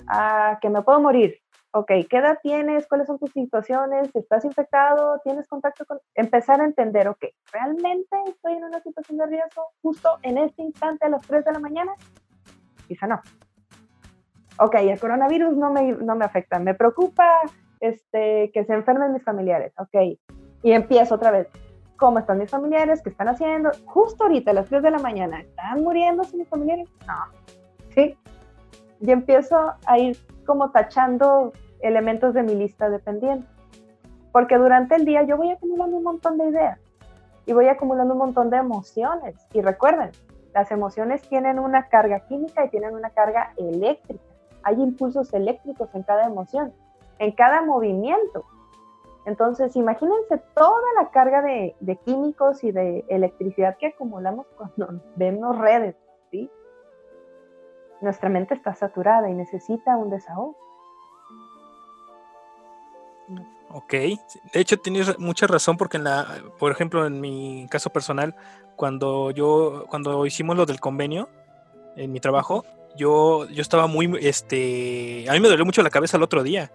[0.08, 1.44] Ah, que me puedo morir
[1.76, 2.88] ok, ¿qué edad tienes?
[2.88, 4.16] ¿Cuáles son tus situaciones?
[4.16, 5.20] ¿Estás infectado?
[5.24, 6.00] ¿Tienes contacto con...?
[6.14, 11.06] Empezar a entender, ok, ¿realmente estoy en una situación de riesgo justo en este instante
[11.06, 11.94] a las 3 de la mañana?
[12.88, 13.20] Quizá no.
[14.60, 16.60] Ok, el coronavirus no me, no me afecta.
[16.60, 17.28] Me preocupa
[17.80, 19.74] este, que se enfermen mis familiares.
[19.78, 20.18] Ok,
[20.63, 21.48] y empiezo otra vez.
[21.98, 23.02] ¿Cómo están mis familiares?
[23.02, 23.72] ¿Qué están haciendo?
[23.86, 26.89] Justo ahorita a las 3 de la mañana, ¿están muriéndose mis familiares?
[27.08, 27.13] No.
[27.94, 28.18] ¿Sí?
[29.00, 33.50] Y empiezo a ir como tachando elementos de mi lista de pendientes.
[34.32, 36.80] Porque durante el día yo voy acumulando un montón de ideas
[37.46, 39.36] y voy acumulando un montón de emociones.
[39.54, 40.12] Y recuerden,
[40.54, 44.24] las emociones tienen una carga química y tienen una carga eléctrica.
[44.63, 46.73] Hay impulsos eléctricos en cada emoción,
[47.19, 48.45] en cada movimiento.
[49.26, 55.95] Entonces, imagínense toda la carga de, químicos y de electricidad que acumulamos cuando vemos redes,
[56.32, 56.49] ¿sí?
[58.02, 60.58] Nuestra mente está saturada y necesita un desahogo.
[63.69, 66.28] Ok, de hecho tienes mucha razón porque en la,
[66.60, 68.36] por ejemplo, en mi caso personal,
[68.76, 71.30] cuando yo, cuando hicimos lo del convenio
[71.95, 76.17] en mi trabajo, yo, yo estaba muy, este, a mí me dolió mucho la cabeza
[76.17, 76.71] el otro día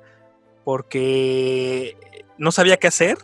[0.64, 1.96] porque
[2.36, 3.16] no sabía qué hacer.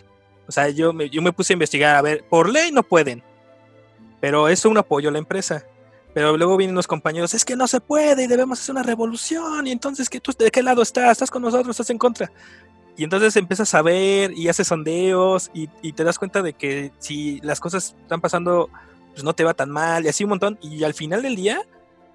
[0.48, 3.22] O sea, yo me, yo me puse a investigar, a ver, por ley no pueden,
[4.20, 5.66] pero eso un apoyo a la empresa
[6.14, 9.66] Pero luego vienen los compañeros, es que no se puede y debemos hacer una revolución.
[9.66, 11.12] Y entonces, ¿qué, ¿tú de qué lado estás?
[11.12, 11.74] ¿Estás con nosotros?
[11.74, 12.32] ¿Estás en contra?
[12.96, 16.92] Y entonces empiezas a ver y haces sondeos y, y, te das cuenta de que
[16.98, 18.70] si las cosas están pasando,
[19.12, 20.58] pues no te va tan mal y así un montón.
[20.62, 21.60] Y al final del día,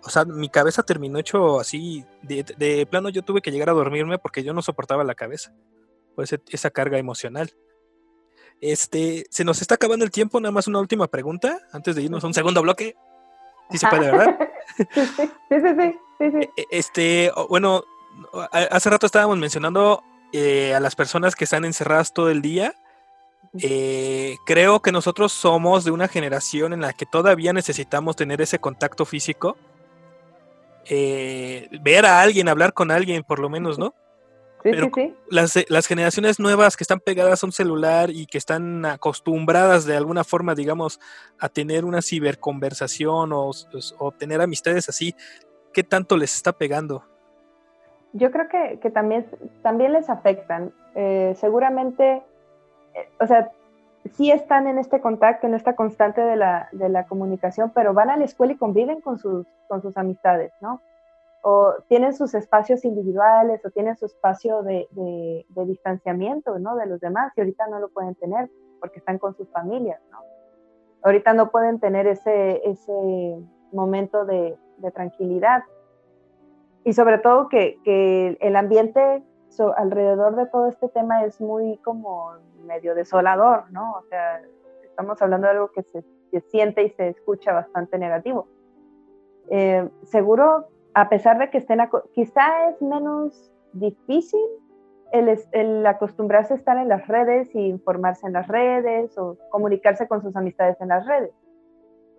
[0.03, 3.73] o sea, mi cabeza terminó hecho así, de, de plano yo tuve que llegar a
[3.73, 5.53] dormirme porque yo no soportaba la cabeza,
[6.15, 7.51] pues esa carga emocional.
[8.61, 12.23] Este, se nos está acabando el tiempo, nada más una última pregunta antes de irnos
[12.23, 12.95] a un segundo bloque.
[13.71, 14.37] Sí se puede, ¿verdad?
[14.77, 15.01] sí,
[15.49, 16.65] sí, sí, sí, sí.
[16.71, 17.83] Este, bueno,
[18.51, 22.73] hace rato estábamos mencionando eh, a las personas que están encerradas todo el día.
[23.61, 28.59] Eh, creo que nosotros somos de una generación en la que todavía necesitamos tener ese
[28.59, 29.57] contacto físico.
[30.89, 33.93] Eh, ver a alguien, hablar con alguien, por lo menos, ¿no?
[34.63, 35.15] Sí, Pero sí, sí.
[35.29, 39.95] Las, las generaciones nuevas que están pegadas a un celular y que están acostumbradas de
[39.95, 40.99] alguna forma, digamos,
[41.39, 43.51] a tener una ciberconversación o,
[43.99, 45.15] o tener amistades así,
[45.73, 47.05] ¿qué tanto les está pegando?
[48.13, 49.27] Yo creo que, que también,
[49.61, 50.73] también les afectan.
[50.95, 52.23] Eh, seguramente,
[52.95, 53.51] eh, o sea,
[54.13, 58.09] sí están en este contacto, en esta constante de la, de la comunicación, pero van
[58.09, 60.81] a la escuela y conviven con sus, con sus amistades, ¿no?
[61.41, 66.75] o tienen sus espacios individuales o tienen su espacio de, de, distanciamiento ¿no?
[66.75, 70.01] de los demás y ahorita no lo pueden tener porque están con sus familias.
[70.11, 70.19] ¿no?
[71.01, 73.37] Ahorita no pueden tener ese, ese
[73.71, 75.63] momento de, de tranquilidad.
[76.83, 81.77] Y sobre todo que, que el ambiente so, alrededor de todo este tema es muy
[81.77, 82.33] como
[82.69, 83.93] medio desolador, ¿no?
[83.93, 84.41] O sea,
[84.83, 88.47] estamos hablando de algo que se, se siente y se escucha bastante negativo.
[89.49, 91.79] Eh, seguro a pesar de que estén,
[92.13, 94.39] quizá es menos difícil
[95.11, 100.07] el, el, acostumbrarse a estar en las redes y informarse en las redes o comunicarse
[100.07, 101.33] con sus amistades en las redes,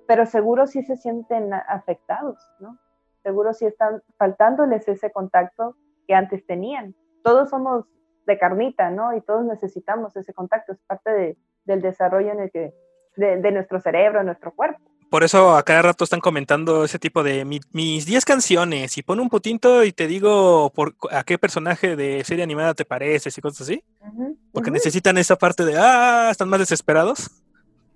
[0.07, 2.79] pero seguro sí se sienten afectados, ¿no?
[3.23, 5.77] Seguro sí están faltándoles ese contacto
[6.09, 6.95] que antes tenían.
[7.23, 7.85] Todos somos
[8.27, 9.17] de carnita, ¿no?
[9.17, 12.73] Y todos necesitamos ese contacto, es parte de, del desarrollo en el que,
[13.17, 17.25] de, de nuestro cerebro, nuestro cuerpo por eso a cada rato están comentando ese tipo
[17.25, 21.37] de mi, mis 10 canciones y pon un putito y te digo por, a qué
[21.37, 23.83] personaje de serie animada te pareces y cosas así.
[24.01, 24.77] Uh -huh, Porque uh -huh.
[24.77, 27.29] necesitan esa parte de, ah, están más desesperados.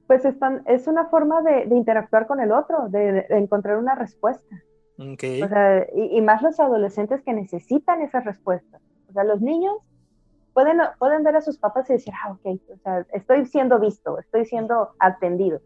[0.09, 3.95] Pues están, es una forma de, de interactuar con el otro, de, de, encontrar una
[3.95, 4.57] respuesta.
[4.99, 5.41] Okay.
[5.43, 8.83] O sea, y, y, más los adolescentes que necesitan esas respuestas.
[9.09, 9.77] O sea, los niños
[10.55, 14.19] pueden, pueden ver a sus papás y decir, ah, ok, o sea, estoy siendo visto,
[14.19, 15.61] estoy siendo atendido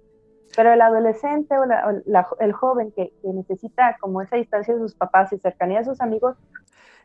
[0.57, 4.75] pero el adolescente o, la, o la, el joven que, que, necesita como esa distancia
[4.75, 6.37] de sus papás y cercanía de sus amigos.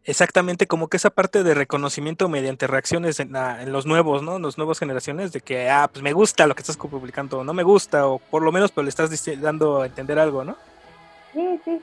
[0.06, 4.36] Exactamente, como que esa parte de reconocimiento mediante reacciones en, la, en los nuevos, ¿no?
[4.36, 7.44] En las nuevas generaciones, de que, ah, pues me gusta lo que estás publicando, o
[7.44, 10.58] no me gusta, o por lo menos pues le estás dando a entender algo, ¿no?
[11.32, 11.82] Sí, sí.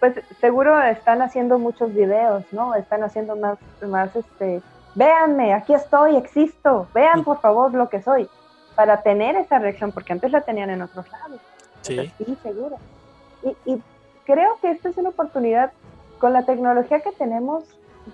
[0.00, 2.74] Pues seguro están haciendo muchos videos, ¿no?
[2.74, 4.60] Están haciendo más, más este,
[4.94, 8.28] véanme, aquí estoy, existo, vean por favor lo que soy
[8.74, 11.40] para tener esa reacción, porque antes la tenían en otros lados.
[11.82, 12.76] Sí, Entonces, sí seguro.
[13.42, 13.82] Y, y,
[14.24, 15.72] creo que esta es una oportunidad,
[16.18, 17.64] con la tecnología que tenemos,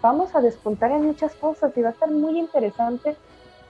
[0.00, 3.16] vamos a despuntar en muchas cosas y va a estar muy interesante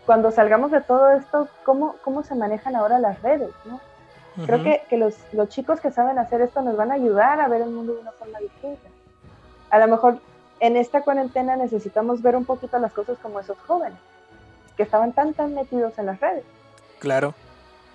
[0.07, 3.75] cuando salgamos de todo esto, cómo, cómo se manejan ahora las redes, ¿no?
[3.75, 4.47] Uh -huh.
[4.47, 7.49] Creo que, que los, los chicos que saben hacer esto nos van a ayudar a
[7.49, 8.89] ver el mundo de una forma distinta.
[9.71, 10.19] A lo mejor
[10.61, 13.99] en esta cuarentena necesitamos ver un poquito las cosas como esos jóvenes,
[14.77, 16.45] que estaban tan, tan metidos en las redes.
[16.99, 17.35] Claro.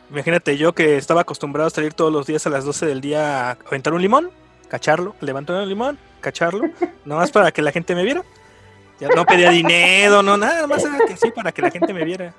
[0.10, 3.50] Imagínate yo que estaba acostumbrado a salir todos los días a las 12 del día
[3.50, 4.30] a aventar un limón,
[4.68, 6.70] cacharlo, levantar un limón, cacharlo,
[7.06, 8.24] nomás para que la gente me viera.
[9.00, 12.06] Ya no pedía dinero, no, nada más era que sí, para que la gente me
[12.06, 12.34] viera.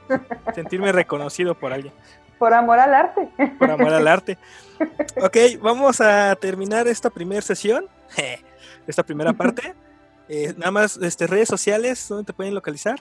[0.55, 1.93] Sentirme reconocido por alguien.
[2.39, 3.29] Por amor al arte.
[3.59, 4.39] Por amor al arte.
[5.23, 7.87] Ok, vamos a terminar esta primera sesión,
[8.89, 9.73] esta primera parte.
[10.29, 12.99] Eh, nada más, este, redes sociales, ¿dónde te pueden localizar?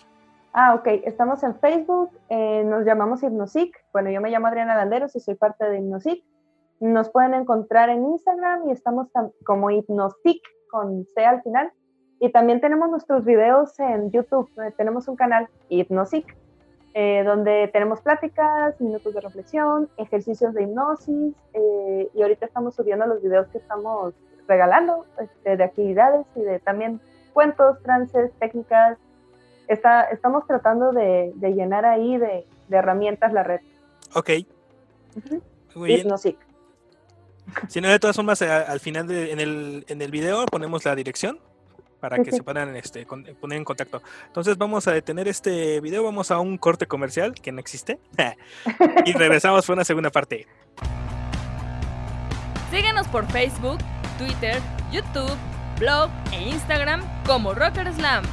[0.53, 0.87] Ah, ok.
[1.05, 3.75] Estamos en Facebook, eh, nos llamamos Hipnosic.
[3.91, 6.23] Bueno, yo me llamo Adriana Landeros y soy parte de Hipnosic.
[6.79, 9.07] Nos pueden encontrar en Instagram y estamos
[9.45, 11.71] como Hipnosic con C al final.
[12.19, 14.49] Y también tenemos nuestros videos en YouTube.
[14.61, 16.37] Eh, tenemos un canal Hipnosic,
[16.93, 21.35] eh, donde tenemos pláticas, minutos de reflexión, ejercicios de hipnosis.
[21.53, 24.13] Eh, y ahorita estamos subiendo los videos que estamos
[24.47, 27.01] regalando este, de actividades y de también
[27.33, 28.97] cuentos, trances, técnicas,
[29.67, 33.61] Está, estamos tratando de, de llenar ahí de, de, herramientas la red.
[34.13, 34.29] Ok.
[35.15, 35.41] Uh -huh.
[35.75, 36.07] Muy bien.
[37.67, 40.95] Si no, de todas formas, al final de, en, el, en el video ponemos la
[40.95, 41.39] dirección
[41.99, 42.37] para que sí.
[42.37, 44.01] se puedan este, con, poner en contacto.
[44.27, 47.99] Entonces vamos a detener este video, vamos a un corte comercial que no existe
[49.05, 50.45] y regresamos para una segunda parte.
[52.71, 53.77] Síguenos por Facebook,
[54.17, 54.59] Twitter,
[54.91, 55.37] YouTube,
[55.79, 58.23] blog e Instagram como Rocker Slam.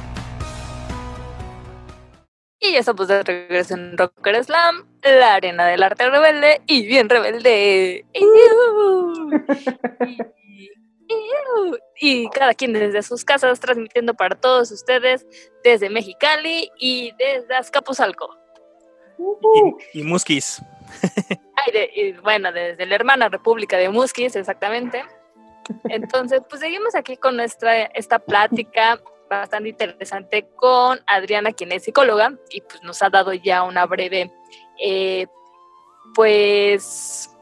[2.59, 7.09] Y ya estamos de regreso en Rocker Slam, la arena del arte rebelde y bien
[7.09, 8.05] rebelde.
[11.99, 15.25] Y, cada quien desde sus casas transmitiendo para todos ustedes
[15.63, 18.29] desde Mexicali y desde Azcapotzalco.
[19.93, 20.01] Y,
[21.95, 25.03] y, bueno, desde la hermana República de Musquis, exactamente.
[25.85, 28.99] Entonces, pues seguimos aquí con nuestra esta plática
[29.29, 34.29] bastante interesante con Adriana, quien es psicóloga, y pues nos ha dado ya una breve,
[34.77, 35.25] eh,
[36.13, 37.33] pues,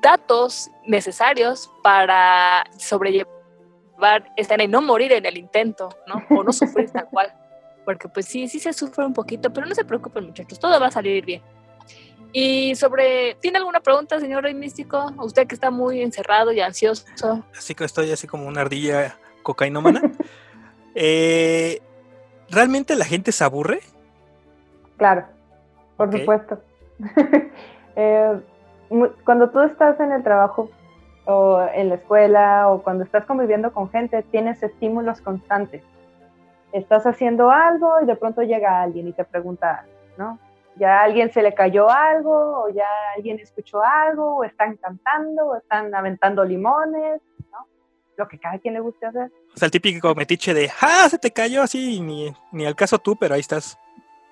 [0.00, 6.22] datos necesarios para sobrellevar esta y no morir en el intento, ¿no?
[6.36, 7.32] O no sufrir tal cual.
[7.84, 10.86] Porque pues sí, sí se sufre un poquito, pero no se preocupen muchachos, todo va
[10.86, 11.42] a salir bien.
[12.32, 15.12] Y sobre, ¿tiene alguna pregunta, señor Rey Místico?
[15.18, 17.04] Usted que está muy encerrado y ansioso.
[17.56, 20.02] Así que estoy así como una ardilla cocainómana.
[20.94, 21.80] Eh,
[22.50, 23.80] ¿Realmente la gente se aburre?
[24.98, 25.24] Claro,
[25.96, 26.60] por supuesto.
[27.94, 28.40] Eh,
[29.24, 30.70] cuando tú estás en el trabajo
[31.26, 35.82] o en la escuela o cuando estás conviviendo con gente, tienes estímulos constantes.
[36.72, 39.84] Estás haciendo algo y de pronto llega alguien y te pregunta,
[40.16, 40.38] ¿no?
[40.76, 45.46] Ya a alguien se le cayó algo o ya alguien escuchó algo o están cantando
[45.48, 47.20] o están aventando limones
[48.16, 49.30] lo que cada quien le guste hacer.
[49.54, 51.08] O sea, el típico metiche de, ¡ah!
[51.08, 53.78] Se te cayó así, ni, ni al caso tú, pero ahí estás.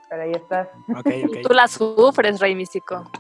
[0.09, 0.69] Pero ahí estás.
[0.99, 1.43] Okay, okay.
[1.47, 3.11] Tú la sufres, Rey Místico.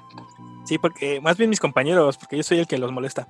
[0.64, 3.29] Sí, porque más bien mis compañeros, porque yo soy el que los molesta.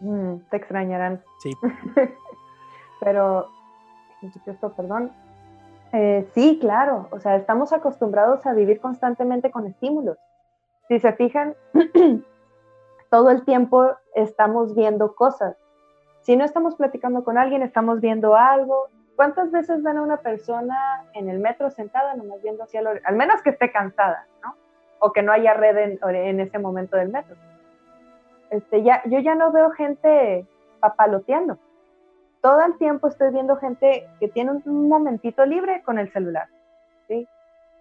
[0.00, 1.22] Mm, te extrañarán.
[1.40, 1.52] Sí.
[3.00, 3.50] pero,
[4.46, 5.12] esto, perdón.
[5.92, 7.08] Eh, sí, claro.
[7.10, 10.18] O sea, estamos acostumbrados a vivir constantemente con estímulos.
[10.88, 11.54] Si se fijan,
[13.10, 15.56] todo el tiempo estamos viendo cosas.
[16.22, 18.88] Si no estamos platicando con alguien, estamos viendo algo.
[19.16, 23.16] ¿Cuántas veces ven a una persona en el metro sentada, nomás viendo hacia el Al
[23.16, 24.54] menos que esté cansada, ¿no?
[24.98, 27.36] O que no haya red en, ese momento del metro.
[28.50, 30.46] Este, ya, yo ya no veo gente
[30.80, 31.58] papaloteando.
[32.40, 36.48] Todo el tiempo estoy viendo gente que tiene un, momentito libre con el celular.
[37.06, 37.28] ¿sí?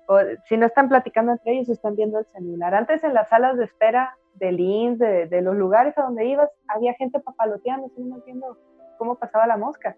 [0.07, 2.75] O si no están platicando entre ellos, están viendo el celular.
[2.75, 6.93] Antes en las salas de espera del INS, de, los lugares a donde ibas, había
[6.95, 7.89] gente papaloteando,
[8.25, 8.57] viendo
[8.97, 9.95] cómo pasaba la mosca.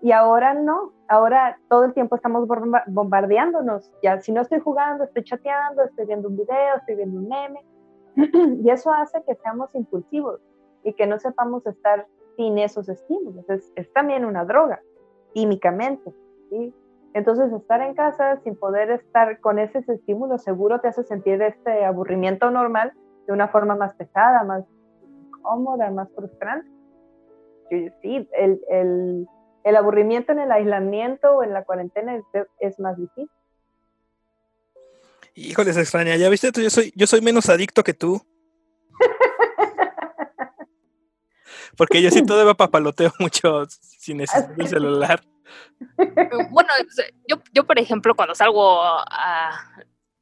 [0.00, 2.46] Y ahora no, ahora todo el tiempo estamos
[2.86, 3.92] bombardeándonos.
[4.02, 7.64] Ya si no estoy jugando, estoy chateando, estoy viendo un video, estoy viendo un meme.
[8.62, 10.40] y eso hace que seamos impulsivos
[10.84, 12.06] y que no sepamos estar
[12.38, 13.50] sin esos estímulos.
[13.50, 14.80] Es, es también una droga,
[15.34, 16.14] químicamente.
[16.48, 16.72] ¿sí?
[17.12, 21.84] Entonces, estar en casa sin poder estar con esos estímulos seguro te hace sentir este
[21.84, 22.92] aburrimiento normal
[23.26, 24.64] de una forma más pesada, más
[25.42, 26.70] cómoda, más frustrante.
[28.00, 29.26] Sí, el, el,
[29.64, 32.24] el aburrimiento en el aislamiento o en la cuarentena es,
[32.60, 33.28] es más difícil.
[35.34, 36.16] Híjole, se extraña.
[36.16, 38.22] Ya viste, yo soy, yo soy menos adicto que tú.
[41.76, 45.20] Porque yo sí todavía papaloteo mucho sin necesitar el celular.
[46.50, 46.70] Bueno,
[47.26, 48.82] yo, yo por ejemplo, cuando salgo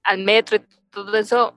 [0.02, 1.56] al metro y todo eso,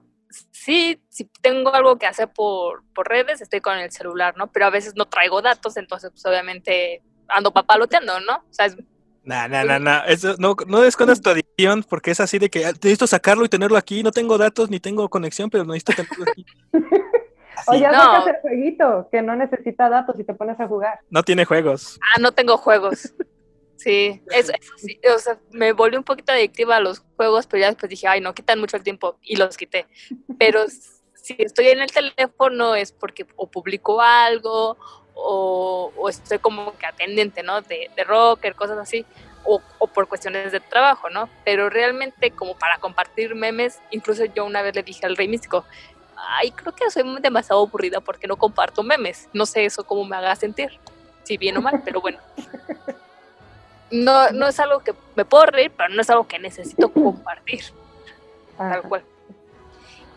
[0.50, 4.50] sí, si tengo algo que hacer por, por, redes, estoy con el celular, ¿no?
[4.50, 8.36] Pero a veces no traigo datos, entonces pues obviamente ando papaloteando, ¿no?
[8.36, 8.76] O sea, es...
[9.22, 10.00] Nah, nah, nah, nah.
[10.06, 13.76] Eso, no, no desconozco tu adicción porque es así de que necesito sacarlo y tenerlo
[13.76, 14.02] aquí.
[14.02, 16.46] No tengo datos ni tengo conexión, pero necesito tenerlo aquí.
[17.66, 18.26] O ya no.
[18.26, 21.00] el jueguito que no necesita datos y te pones a jugar.
[21.10, 21.98] No tiene juegos.
[22.02, 23.12] Ah, no tengo juegos.
[23.76, 27.68] Sí, eso, sí, o sea, me volví un poquito adictiva a los juegos, pero ya
[27.68, 29.86] después dije, ay, no, quitan mucho el tiempo y los quité.
[30.38, 30.66] Pero
[31.14, 34.76] si estoy en el teléfono es porque o publico algo
[35.14, 37.62] o, o estoy como que atendiente, ¿no?
[37.62, 39.06] De, de rocker, cosas así,
[39.44, 41.28] o, o, por cuestiones de trabajo, ¿no?
[41.44, 45.64] Pero realmente como para compartir memes, incluso yo una vez le dije al Rey Místico,
[46.28, 49.28] ay, creo que soy demasiado aburrida porque no comparto memes.
[49.32, 50.78] No sé eso cómo me haga sentir,
[51.22, 52.18] si bien o mal, pero bueno.
[53.90, 57.64] no, no es algo que me puedo reír, pero no es algo que necesito compartir.
[58.56, 59.04] Tal cual.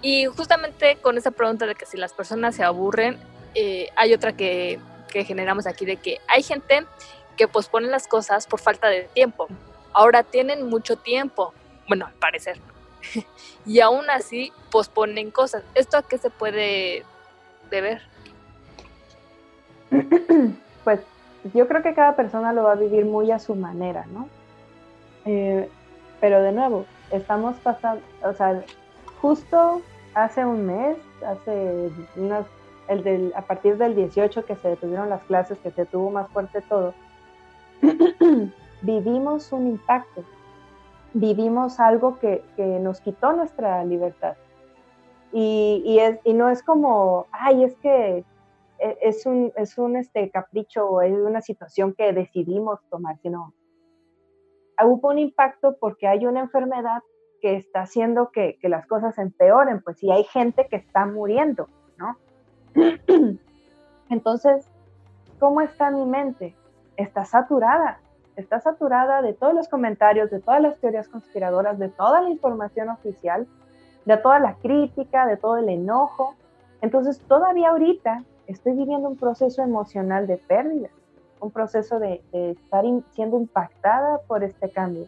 [0.02, 3.18] Y justamente con esa pregunta de que si las personas se aburren,
[3.56, 4.80] eh, hay otra que,
[5.10, 6.86] que generamos aquí de que hay gente
[7.38, 9.48] que pospone las cosas por falta de tiempo.
[9.94, 11.54] Ahora tienen mucho tiempo,
[11.88, 12.60] bueno, al parecer,
[13.66, 15.64] y aún así posponen cosas.
[15.76, 17.04] ¿Esto a qué se puede
[17.70, 18.02] deber?
[20.84, 21.00] Pues
[21.54, 24.28] yo creo que cada persona lo va a vivir muy a su manera, ¿no?
[25.24, 25.70] Eh,
[26.20, 28.62] pero de nuevo, estamos pasando, o sea,
[29.22, 29.82] justo
[30.14, 32.46] hace un mes, hace unas
[32.88, 36.30] el del, a partir del 18 que se detuvieron las clases, que se tuvo más
[36.32, 36.94] fuerte todo,
[38.82, 40.24] vivimos un impacto,
[41.14, 44.36] vivimos algo que, que nos quitó nuestra libertad.
[45.32, 48.24] Y, y, es, y, no es como, ay, es que
[48.80, 53.54] e, es un, es un este, capricho o es una situación que decidimos tomar, sino
[54.84, 57.02] hubo un impacto porque hay una enfermedad
[57.42, 61.68] que está haciendo que, que las cosas empeoren, pues si hay gente que está muriendo,
[61.98, 62.18] ¿no?
[64.10, 64.70] Entonces,
[65.40, 66.56] ¿cómo está mi mente?
[66.96, 68.00] Está saturada,
[68.36, 72.90] está saturada de todos los comentarios, de todas las teorías conspiradoras, de toda la información
[72.90, 73.48] oficial,
[74.06, 76.36] de toda la crítica, de todo el enojo.
[76.82, 80.90] Entonces, todavía ahorita estoy viviendo un proceso emocional de pérdida,
[81.40, 85.06] un proceso de, estar siendo impactada por este cambio,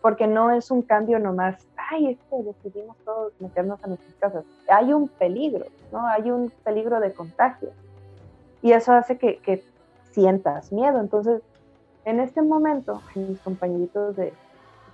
[0.00, 4.44] porque no es un cambio nomás, ay, es que decidimos todos meternos a nuestras casas.
[4.68, 6.06] Hay un peligro, ¿no?
[6.06, 7.70] Hay un peligro de contagio.
[8.62, 9.64] Y eso hace que, que
[10.10, 11.00] sientas miedo.
[11.00, 11.42] Entonces,
[12.04, 14.32] en este momento, mis compañeritos de,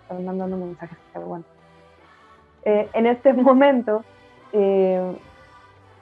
[0.03, 1.45] están mandando mensajes que bueno.
[2.65, 4.05] Eh, en este momento,
[4.53, 5.17] eh,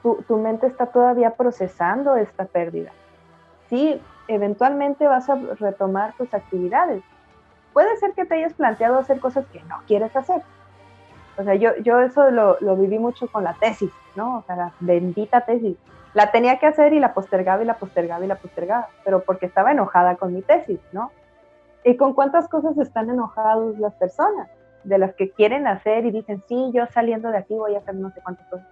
[0.01, 2.91] tu, tu, mente está todavía procesando esta pérdida.
[3.69, 7.03] Sí, eventualmente vas a retomar tus actividades.
[7.73, 10.41] Puede ser que te hayas planteado hacer cosas que no quieres hacer.
[11.37, 14.37] O sea, yo, yo eso lo, lo viví mucho con la tesis, ¿no?
[14.37, 15.75] O sea, la bendita tesis.
[16.15, 19.45] La tenía que hacer y la postergaba y la postergaba y la postergaba, pero porque
[19.45, 21.11] estaba enojada con mi tesis, ¿no?
[21.83, 24.49] ¿Y con cuántas cosas están enojados las personas?
[24.85, 27.95] De las que quieren hacer y dicen, sí, yo saliendo de aquí voy a hacer
[27.95, 28.65] no sé cuántas cosas.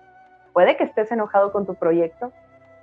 [0.54, 2.32] Puede que estés enojado con tu proyecto,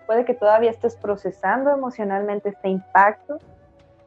[0.07, 3.39] puede que todavía estés procesando emocionalmente este impacto.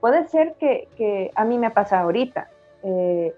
[0.01, 2.47] Puede ser que, que a mí me pasa ahorita.
[2.83, 3.33] Eh,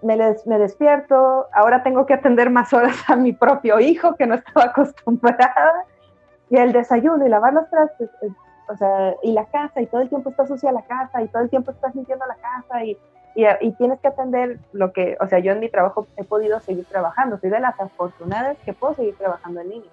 [0.00, 4.26] me, les, me, despierto, ahora tengo que atender más horas a mi propio hijo que
[4.26, 5.86] no estaba acostumbrada,
[6.50, 8.28] y el desayuno y lavar los trastes, eh,
[8.68, 11.42] o sea, y la casa, y todo el tiempo está sucia la casa, y todo
[11.42, 12.98] el tiempo estás limpiando la casa, y,
[13.34, 16.84] y, tienes que atender lo que, o sea, yo en mi trabajo he podido seguir
[16.86, 19.90] trabajando, soy de las afortunadas que puedo seguir trabajando en línea.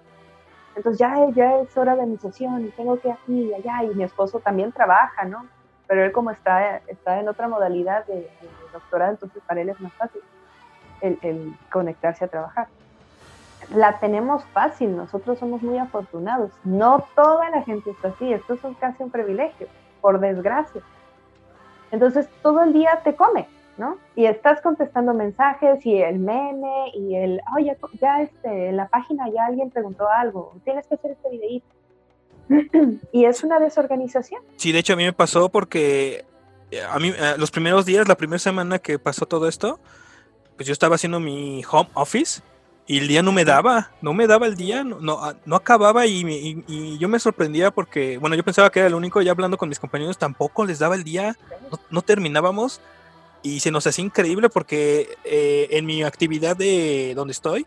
[0.76, 3.96] Entonces ya, ya es hora de mi sesión y tengo que aquí y allá, y
[3.96, 5.46] mi esposo también trabaja, ¿no?
[5.88, 9.80] Pero él como está, está en otra modalidad de, de doctorado, entonces para él es
[9.82, 10.22] más fácil
[11.02, 12.68] el, el conectarse a trabajar
[13.74, 16.52] la tenemos fácil, nosotros somos muy afortunados.
[16.64, 19.68] No toda la gente está así, esto es casi un privilegio,
[20.02, 20.82] por desgracia.
[21.92, 23.48] Entonces todo el día te come,
[23.78, 23.98] ¿no?
[24.16, 29.30] Y estás contestando mensajes y el meme y el, oye, ya este, en la página
[29.30, 31.68] ya alguien preguntó algo, tienes que hacer este videíto.
[33.12, 34.42] y es una desorganización.
[34.58, 36.26] Sí, de hecho a mí me pasó porque
[36.72, 39.80] eh, a mí eh, los primeros días, la primera semana que pasó todo esto,
[40.56, 42.42] pues yo estaba haciendo mi home office
[42.92, 46.08] y el día no me daba, no me daba el día, no, no, ah, acababa
[46.08, 49.56] y, y, yo me sorprendía porque, bueno, yo pensaba que era el único, ya hablando
[49.56, 51.38] con mis compañeros, tampoco les daba el día,
[51.90, 52.82] no, terminábamos
[53.44, 57.66] y se nos hacía increíble porque eh, en mi actividad de donde estoy,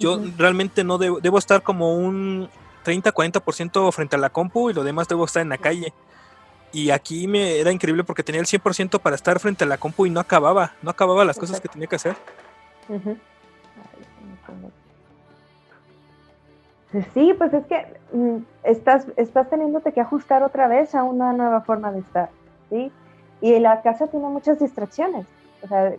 [0.00, 2.48] yo realmente no debo, debo, estar como un
[2.84, 5.94] 30-40% frente a la compu y lo demás debo estar en la calle.
[6.72, 10.06] Y aquí me era increíble porque tenía el 100% para estar frente a la compu
[10.06, 12.16] y no acababa, no acababa las cosas que tenía que hacer.
[17.14, 21.60] Sí, pues es que mm, estás, estás teniéndote que ajustar otra vez a una nueva
[21.60, 22.30] forma de estar,
[22.68, 22.90] ¿sí?
[23.40, 25.26] Y la casa tiene muchas distracciones.
[25.62, 25.94] O sea,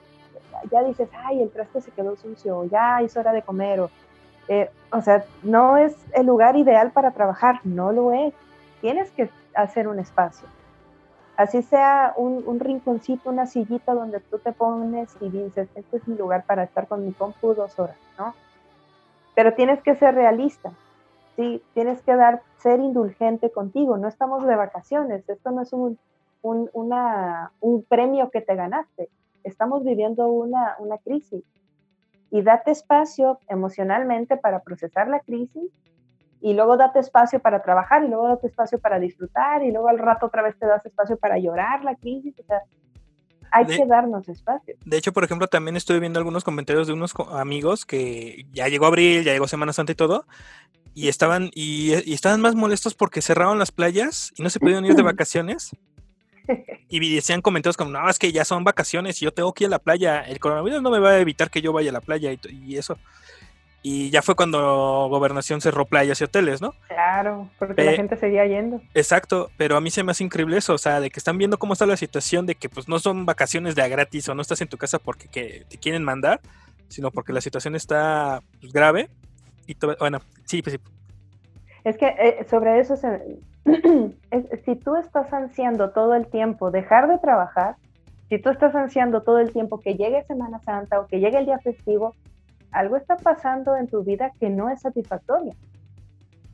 [0.70, 3.90] ya dices, ay, el traste se quedó sucio, ya es hora de comer, o,
[4.48, 8.34] eh, o sea, no es el lugar ideal para trabajar, no lo es.
[8.82, 10.48] Tienes que hacer un espacio.
[11.38, 16.08] Así sea un, un rinconcito, una sillita donde tú te pones y dices, este es
[16.08, 18.36] mi lugar para estar con mi compu dos horas, ¿no?
[19.34, 20.72] Pero tienes que ser realista,
[21.36, 21.64] ¿sí?
[21.74, 23.98] Tienes que dar, ser indulgente contigo.
[23.98, 25.98] No estamos de vacaciones, esto no es un,
[26.42, 29.10] un, una, un premio que te ganaste.
[29.44, 31.44] Estamos viviendo una, una crisis.
[32.30, 35.72] Y date espacio emocionalmente para procesar la crisis
[36.42, 40.00] y luego date espacio para trabajar y luego date espacio para disfrutar y luego al
[40.00, 42.34] rato otra vez te das espacio para llorar la crisis.
[42.40, 42.62] O sea,
[43.52, 44.76] hay que darnos espacio.
[44.84, 48.88] De hecho, por ejemplo, también estoy viendo algunos comentarios de unos amigos que ya llegó
[48.88, 50.26] abril, ya llegó Semana Santa y todo,
[50.96, 54.96] y estaban, y, estaban más molestos porque cerraron las playas y no se pudieron ir
[54.96, 55.76] de vacaciones.
[56.90, 59.68] Y decían comentarios como, no, es que ya son vacaciones y yo tengo que ir
[59.68, 60.22] a la playa.
[60.22, 62.78] El coronavirus no me va a evitar que yo vaya a la playa y, y
[62.78, 62.98] eso.
[63.84, 66.74] Y ya fue cuando Gobernación cerró playas y hoteles, ¿no?
[66.88, 68.80] Claro, porque la gente seguía yendo.
[68.94, 71.58] Exacto, pero a mí se me hace increíble eso, o sea, de que están viendo
[71.58, 74.44] cómo está la situación, de que pues no son vacaciones de a gratis o no
[74.44, 76.42] estás en tu casa porque te quieren mandar,
[76.90, 79.10] sino porque la situación está pues, grave.
[79.66, 80.82] Y bueno, sí, pues sí.
[81.84, 82.96] Es que eh, sobre eso,
[84.66, 87.78] si tú estás ansiando todo el tiempo dejar de trabajar,
[88.30, 91.46] si tú estás ansiando todo el tiempo que llegue Semana Santa o que llegue el
[91.46, 92.16] día festivo,
[92.72, 95.54] algo está pasando en tu vida que no es satisfactorio.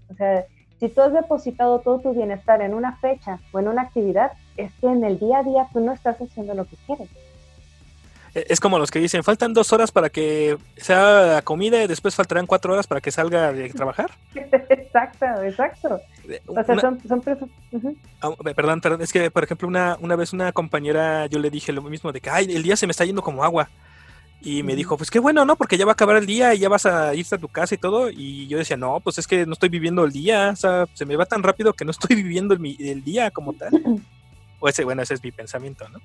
[0.09, 0.45] O sea,
[0.79, 4.71] si tú has depositado todo tu bienestar en una fecha o en una actividad, es
[4.79, 7.09] que en el día a día tú no estás haciendo lo que quieres.
[8.35, 11.87] E, es como los que dicen, faltan dos horas para que sea la comida y
[11.87, 14.11] después faltarán cuatro horas para que salga de trabajar.
[14.35, 16.01] exacto, exacto.
[16.45, 17.23] O sea, son, son
[18.21, 21.71] ah, Perdón, perdón, es que, por ejemplo, una, una vez una compañera, yo le dije
[21.71, 23.69] lo mismo, de que, ay, el día se me está yendo como agua.
[24.47, 25.55] Y me dijo, pues qué bueno, ¿no?
[25.55, 27.75] Porque ya va a acabar el día y ya vas a irte a tu casa
[27.75, 28.09] y todo.
[28.09, 30.51] Y yo decía, no, pues es que no estoy viviendo el día.
[30.51, 33.53] O sea, se me va tan rápido que no estoy viviendo el, el día como
[33.53, 33.71] tal.
[34.59, 35.99] o ese, bueno, ese es mi pensamiento, ¿no?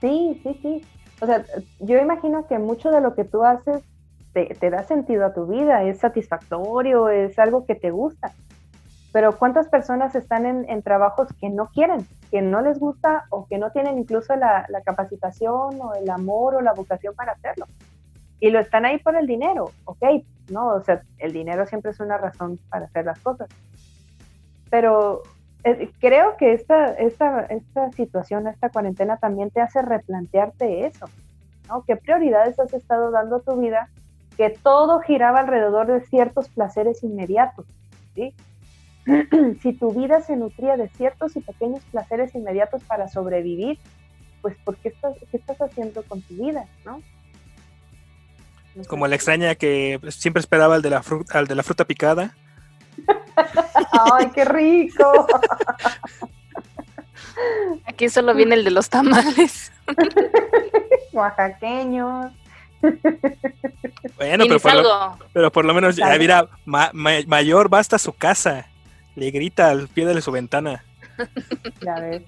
[0.00, 0.82] Sí, sí, sí
[1.20, 1.44] o sea,
[1.80, 3.82] yo imagino que mucho de lo que tú haces
[4.32, 8.34] te, da sentido a tu vida, es satisfactorio, es algo que te gusta.
[9.14, 13.58] Pero ¿cuántas personas están en, trabajos que no quieren, que no les gusta o que
[13.58, 17.66] no tienen incluso la, capacitación o el amor o la vocación para hacerlo?
[18.40, 20.02] Y lo están ahí por el dinero, ok,
[20.50, 23.48] no, o sea, el dinero siempre es una razón para hacer las cosas.
[24.68, 25.22] Pero
[25.62, 31.06] eh, creo que esta, esta, esta situación, esta cuarentena también te hace replantearte eso,
[31.68, 31.84] ¿no?
[31.84, 33.90] ¿Qué prioridades has estado dando a tu vida?
[34.36, 37.64] Que todo giraba alrededor de ciertos placeres inmediatos,
[38.16, 38.34] ¿sí?
[39.62, 43.78] si tu vida se nutría de ciertos y pequeños placeres inmediatos para sobrevivir,
[44.42, 47.02] pues ¿por qué estás, qué estás haciendo con tu vida, no?
[48.88, 52.34] Como la extraña que siempre esperaba al de la, fruta, al de la fruta picada
[54.12, 55.26] ¡Ay, qué rico!
[57.86, 59.72] Aquí solo viene el de los tamales.
[61.12, 62.32] Oaxaqueños.
[64.16, 64.44] Bueno,
[65.32, 68.66] pero por, lo, menos ya mira, mayor basta su casa.
[69.16, 70.84] Le grita al pie de su ventana.
[71.80, 72.22] Ya ves.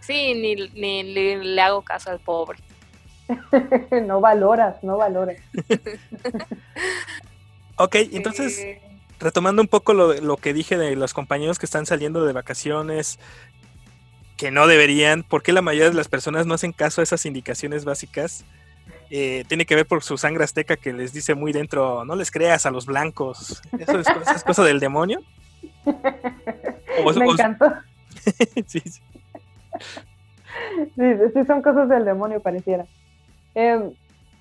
[0.00, 2.58] Sí, ni, ni, le hago caso al pobre.
[4.06, 5.38] no valoras, no valoras.
[7.76, 8.78] ok, entonces,
[9.18, 13.18] retomando un poco lo, que dije de los compañeros que están saliendo de vacaciones,
[14.36, 17.26] que no deberían, ¿por qué la mayoría de las personas no hacen caso a esas
[17.26, 18.44] indicaciones básicas?
[19.10, 22.30] Eh, tiene que ver por su sangre azteca que les dice muy dentro, no les
[22.30, 23.62] creas a los blancos.
[23.78, 24.06] ¿Eso es,
[24.44, 25.22] cosa del demonio?
[25.86, 27.72] Me encantó.
[28.66, 29.02] sí, sí.
[30.96, 32.86] sí, son cosas del demonio, pareciera.
[33.54, 33.92] Em,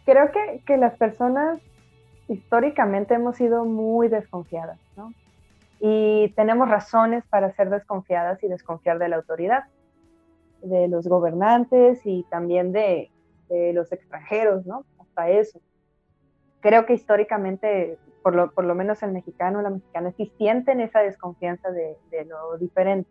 [0.05, 1.59] creo que, que las personas
[2.27, 5.13] históricamente hemos sido muy desconfiadas, ¿no?
[5.79, 9.65] Y tenemos razones para ser desconfiadas y desconfiar de la autoridad,
[10.61, 13.11] de los gobernantes y también de,
[13.73, 14.83] los extranjeros, ¿no?
[14.99, 15.59] Hasta eso.
[16.61, 20.81] Creo que históricamente, por lo, por lo menos el mexicano o la mexicana, sí sienten
[20.81, 23.07] esa desconfianza de, de lo diferente.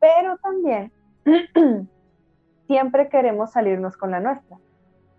[0.00, 0.90] Pero también
[2.66, 4.56] siempre queremos salirnos con la nuestra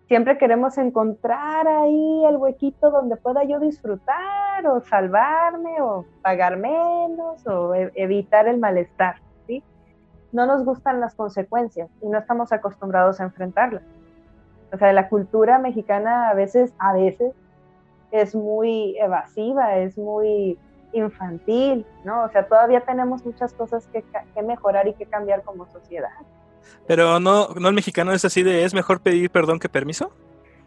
[0.08, 7.46] siempre queremos encontrar ahí el huequito donde pueda yo disfrutar o salvarme o pagar menos
[7.46, 9.62] o e-, evitar el malestar, ¿sí?
[10.32, 13.82] No nos gustan las consecuencias y no estamos acostumbrados a enfrentarlas.
[14.72, 17.34] O sea, la cultura mexicana a veces, a veces,
[18.10, 20.58] es muy evasiva, es muy
[20.92, 22.24] infantil, ¿no?
[22.24, 24.02] O sea, todavía tenemos muchas cosas que,
[24.34, 26.10] que mejorar y que cambiar como sociedad.
[26.86, 30.12] Pero no, no el mexicano es así de es mejor pedir perdón que permiso.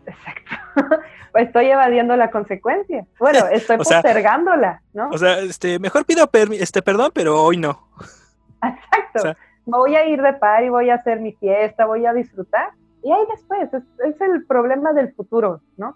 [0.06, 0.52] Exacto.
[1.32, 3.06] Pues estoy evadiendo la consecuencia.
[3.18, 5.10] Bueno, estoy postergándola, ¿no?
[5.12, 6.30] O sea, este, mejor pido
[6.60, 7.88] este perdón, pero hoy no.
[8.62, 9.40] Exacto.
[9.66, 12.72] voy a ir de par y voy a hacer mi fiesta, voy a disfrutar.
[13.04, 15.96] Y ahí después, es, el problema del futuro, ¿no?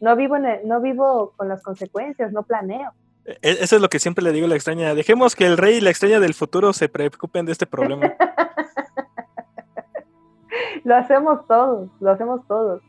[0.00, 2.92] No vivo, en no vivo con las consecuencias, no planeo.
[3.24, 4.94] E, eso es lo que siempre le digo a la extraña.
[4.94, 8.14] Dejemos que el rey y la extraña del futuro se preocupen de este problema.
[10.84, 12.82] lo hacemos todos, lo hacemos todos.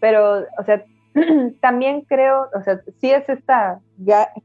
[0.00, 0.84] Pero, o sea,
[1.60, 3.80] también creo, o sea, sí es esta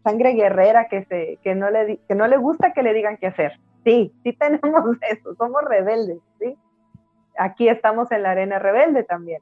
[0.03, 3.28] sangre guerrera que, se, que, no le, que no le gusta que le digan qué
[3.28, 3.60] hacer.
[3.84, 6.58] Sí, sí tenemos eso, somos rebeldes, ¿sí?
[7.38, 9.41] Aquí estamos en la arena rebelde también.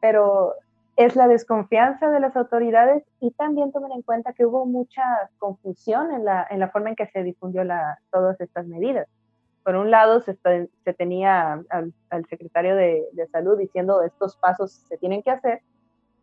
[0.00, 0.54] Pero
[0.96, 5.02] es la desconfianza de las autoridades y también tomen en cuenta que hubo mucha
[5.38, 9.06] confusión en la, en la forma en que se difundió la, todas estas medidas
[9.66, 10.38] por un lado se,
[10.96, 15.60] tenía al, secretario de, salud diciendo estos pasos se tienen que hacer,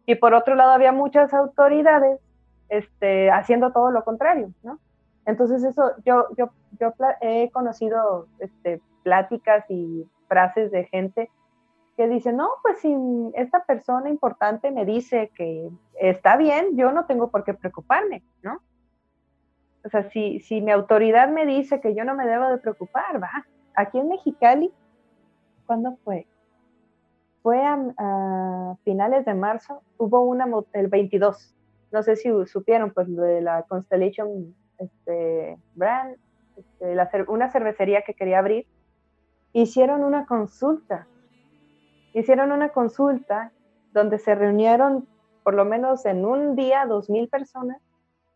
[0.06, 2.22] y por otro lado había muchas autoridades
[2.70, 4.80] este, haciendo todo lo contrario, ¿no?
[5.26, 11.30] Entonces eso, yo, yo, yo he conocido este, pláticas y frases de gente
[11.96, 12.96] que dice, no, pues si
[13.36, 15.70] esta persona importante me dice que
[16.00, 18.60] está bien, yo no tengo por qué preocuparme, ¿no?
[19.86, 23.22] O sea, si, si mi autoridad me dice que yo no me debo de preocupar,
[23.22, 23.46] va.
[23.76, 24.72] Aquí en Mexicali,
[25.66, 26.26] ¿cuándo fue?
[27.42, 31.54] Fue a, finales de marzo, hubo una, el 22,
[31.92, 36.16] no sé si supieron, pues de la Constellation este, Brand,
[36.58, 38.66] este, una cervecería que quería abrir,
[39.52, 41.08] hicieron una consulta.
[42.14, 43.52] Hicieron una consulta
[43.92, 45.08] donde se reunieron
[45.44, 47.82] por lo menos en un día dos mil personas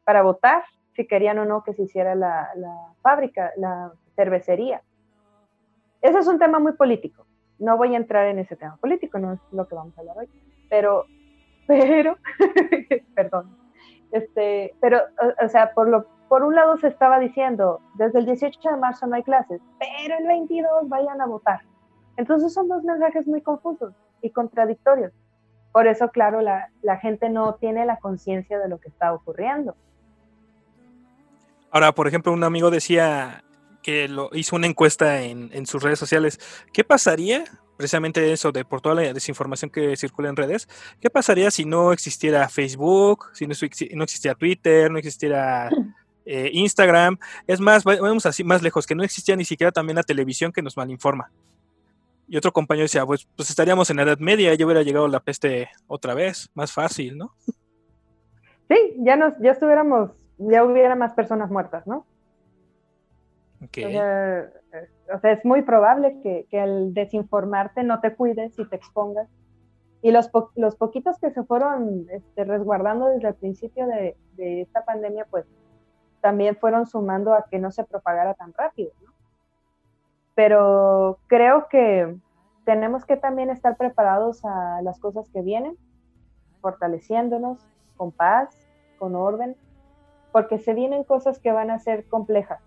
[0.03, 0.63] para votar
[0.93, 2.49] si querían o no que se hiciera la,
[3.01, 4.81] fábrica, la cervecería.
[6.01, 7.25] Ese es un tema muy político.
[7.59, 10.17] No voy a entrar en ese tema político, no es lo que vamos a hablar
[10.17, 10.29] hoy.
[10.69, 11.05] Pero,
[11.67, 12.17] pero,
[13.15, 13.55] perdón.
[14.11, 15.01] Este, pero,
[15.43, 19.05] o, sea, por, lo, por un lado se estaba diciendo, desde el 18 de marzo
[19.07, 21.61] no hay clases, pero el 22 vayan a votar.
[22.17, 25.13] Entonces son dos mensajes muy confusos y contradictorios.
[25.71, 29.75] Por eso, claro, la, la gente no tiene la conciencia de lo que está ocurriendo.
[31.69, 33.43] Ahora, por ejemplo, un amigo decía,
[33.87, 36.39] que lo, hizo una encuesta en, en, sus redes sociales.
[36.73, 37.45] ¿Qué pasaría,
[37.77, 40.67] precisamente eso, de por toda la desinformación que circula en redes,
[40.99, 43.53] qué pasaría si no existiera Facebook, si no,
[43.95, 45.69] no existiera Twitter, no existiera
[46.25, 47.17] eh, Instagram?
[47.47, 50.61] Es más, vamos así más lejos, que no existía ni siquiera también la televisión que
[50.61, 51.31] nos malinforma.
[52.27, 55.21] Y otro compañero decía, pues, pues estaríamos en la Edad Media, ya hubiera llegado la
[55.21, 57.33] peste otra vez, más fácil, ¿no?
[58.67, 62.05] Sí, ya nos, ya estuviéramos, ya hubiera más personas muertas, ¿no?
[63.75, 64.49] Eh,
[65.13, 69.29] o, sea, es muy probable que, que, al desinformarte no te cuides y te expongas.
[70.01, 74.85] Y los, los poquitos que se fueron este, resguardando desde el principio de, de, esta
[74.85, 75.45] pandemia, pues
[76.21, 78.91] también fueron sumando a que no se propagara tan rápido.
[79.03, 79.16] ¿no?
[80.37, 82.15] Pero creo que
[82.63, 85.75] tenemos que también estar preparados a las cosas que vienen,
[86.61, 87.57] fortaleciéndonos
[87.95, 88.49] con paz,
[88.99, 89.55] con orden,
[90.31, 92.61] porque se vienen cosas que van a ser complejas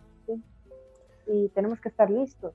[1.29, 2.53] y tenemos que estar listos.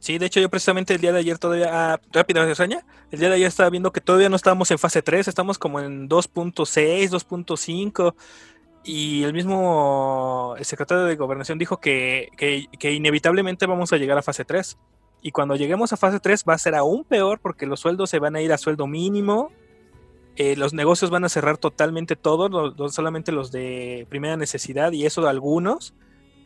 [0.00, 3.28] Sí, de hecho yo precisamente el día de ayer todavía, ah, rápido reseña, el día
[3.28, 7.10] de ayer estaba viendo que todavía no estábamos en fase 3, estamos como en 2.6,
[7.10, 8.14] 2.5
[8.84, 14.44] y el mismo secretario de gobernación dijo que, que, inevitablemente vamos a llegar a fase
[14.44, 14.78] 3
[15.20, 18.18] y cuando lleguemos a fase 3 va a ser aún peor porque los sueldos se
[18.18, 19.50] van a ir a sueldo mínimo,
[20.36, 25.04] eh, los negocios van a cerrar totalmente todos, no, solamente los de primera necesidad y
[25.04, 25.94] eso de algunos.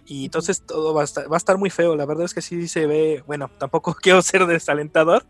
[0.06, 1.94] Y entonces todo va a, estar, va a estar muy feo.
[1.94, 5.26] La verdad es que sí se ve, bueno, tampoco quiero ser desalentador,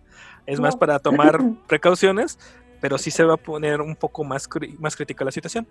[0.46, 2.38] es más para tomar precauciones,
[2.80, 4.48] pero sí se va a poner un poco más,
[4.78, 5.66] más crítica la situación.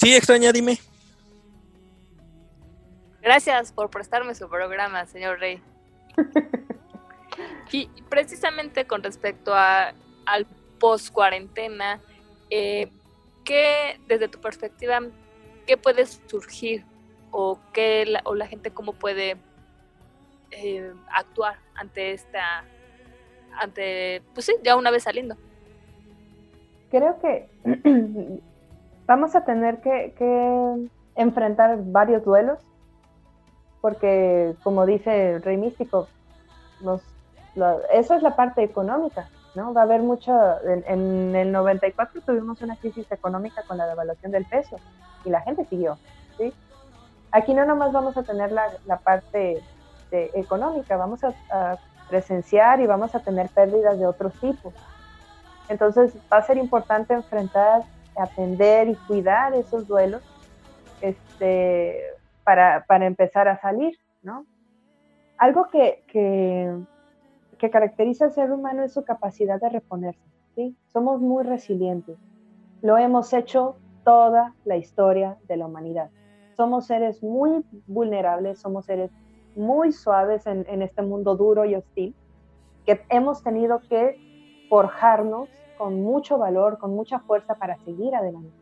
[0.00, 0.78] Sí, extraña, dime.
[3.20, 5.62] Gracias por prestarme su programa, señor Rey.
[7.70, 9.92] y precisamente con respecto a,
[10.24, 10.46] al
[10.78, 12.00] post cuarentena,
[12.48, 12.90] eh,
[13.44, 15.00] ¿qué, desde tu perspectiva,
[15.66, 16.82] qué puede surgir
[17.30, 19.36] o qué la, o la gente cómo puede
[20.50, 22.64] eh, actuar ante esta,
[23.52, 25.36] ante, pues sí, ya una vez saliendo.
[26.90, 27.50] Creo que
[29.10, 32.60] vamos a tener que, enfrentar varios duelos,
[33.80, 36.06] porque como dice el Rey Místico,
[37.92, 39.74] eso es la parte económica, ¿no?
[39.74, 40.32] Va a haber mucho,
[40.64, 44.76] en, en, el 94 tuvimos una crisis económica con la devaluación del peso
[45.24, 45.98] y la gente siguió,
[46.38, 46.54] ¿sí?
[47.32, 49.60] Aquí no nomás vamos a tener la, parte
[50.12, 54.72] económica, vamos a, presenciar y vamos a tener pérdidas de otros tipos.
[55.68, 57.82] Entonces va a ser importante enfrentar,
[58.20, 60.22] atender y cuidar esos duelos
[61.00, 62.02] este,
[62.44, 64.46] para, empezar a salir, ¿no?
[65.38, 66.76] Algo que, que,
[67.58, 70.20] que, caracteriza al ser humano es su capacidad de reponerse,
[70.54, 70.76] ¿sí?
[70.92, 72.18] Somos muy resilientes.
[72.82, 76.10] Lo hemos hecho toda la historia de la humanidad
[76.60, 79.10] somos seres muy vulnerables, somos seres
[79.56, 82.14] muy suaves en, este mundo duro y hostil,
[82.84, 84.18] que hemos tenido que
[84.68, 85.48] forjarnos
[85.80, 88.52] con mucho valor, con mucha fuerza para seguir adelante.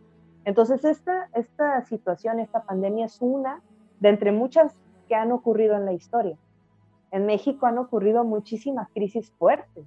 [0.45, 3.61] Entonces, esta, esta situación, esta pandemia es una
[3.99, 6.37] de entre muchas que han ocurrido en la historia.
[7.11, 9.85] En México han ocurrido muchísimas crisis fuertes,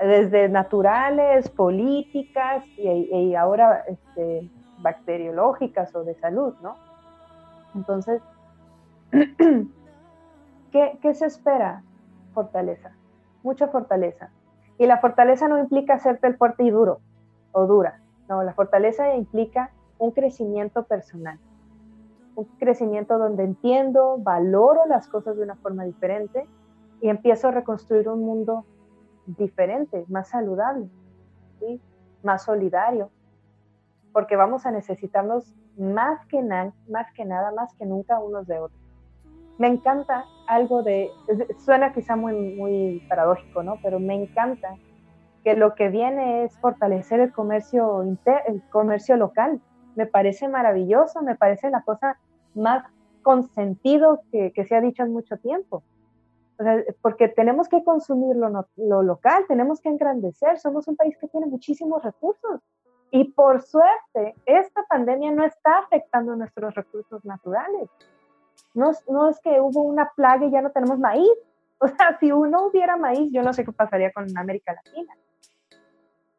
[0.00, 6.74] desde naturales, políticas y, ahora este, bacteriológicas o de salud, ¿no?
[7.76, 8.20] Entonces,
[10.72, 11.84] ¿qué, se espera?
[12.34, 12.90] Fortaleza,
[13.44, 14.32] mucha fortaleza.
[14.78, 17.00] Y la fortaleza no implica hacerte el fuerte y duro
[17.52, 18.00] o dura.
[18.28, 21.38] No, la fortaleza implica un crecimiento personal.
[22.34, 26.46] Un crecimiento donde entiendo, valoro las cosas de una forma diferente
[27.00, 28.64] y empiezo a reconstruir un mundo
[29.26, 30.88] diferente, más saludable,
[32.22, 33.10] más solidario.
[34.12, 38.80] porque vamos a necesitarnos más que, más que nada, más que nunca unos de otros.
[39.58, 41.10] Me encanta algo de,
[41.64, 43.78] suena quizá muy, muy paradójico, ¿no?
[43.82, 44.76] Pero me encanta
[45.44, 49.60] que lo que viene es fortalecer el comercio, el comercio local.
[49.94, 52.18] Me parece maravilloso, me parece la cosa
[52.54, 52.84] más
[53.22, 55.82] consentido que, que se ha dicho en mucho tiempo.
[57.02, 61.46] porque tenemos que consumir lo, lo, local, tenemos que engrandecer, somos un país que tiene
[61.46, 62.60] muchísimos recursos
[63.10, 67.88] y por suerte, esta pandemia no está afectando nuestros recursos naturales.
[68.76, 68.90] No,
[69.30, 71.28] es que hubo una plaga y ya no tenemos maíz.
[71.78, 75.12] O sea, si no hubiera maíz, yo no sé qué pasaría con América Latina.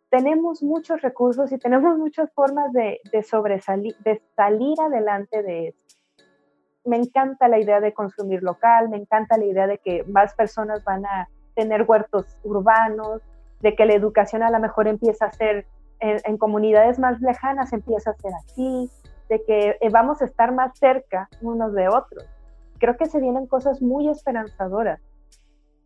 [0.10, 5.96] Tenemos muchos recursos y tenemos muchas formas de, sobresalir, de salir adelante de esto.
[6.86, 10.84] Me encanta la idea de consumir local, me encanta la idea de que más personas
[10.84, 13.22] van a tener huertos urbanos,
[13.60, 15.68] de que la educación a lo mejor empieza a ser
[16.00, 18.90] en, comunidades más lejanas empieza a ser así,
[19.30, 22.26] de que eh, vamos a estar más cerca unos de otros.
[22.80, 25.02] Creo que se vienen cosas muy esperanzadoras.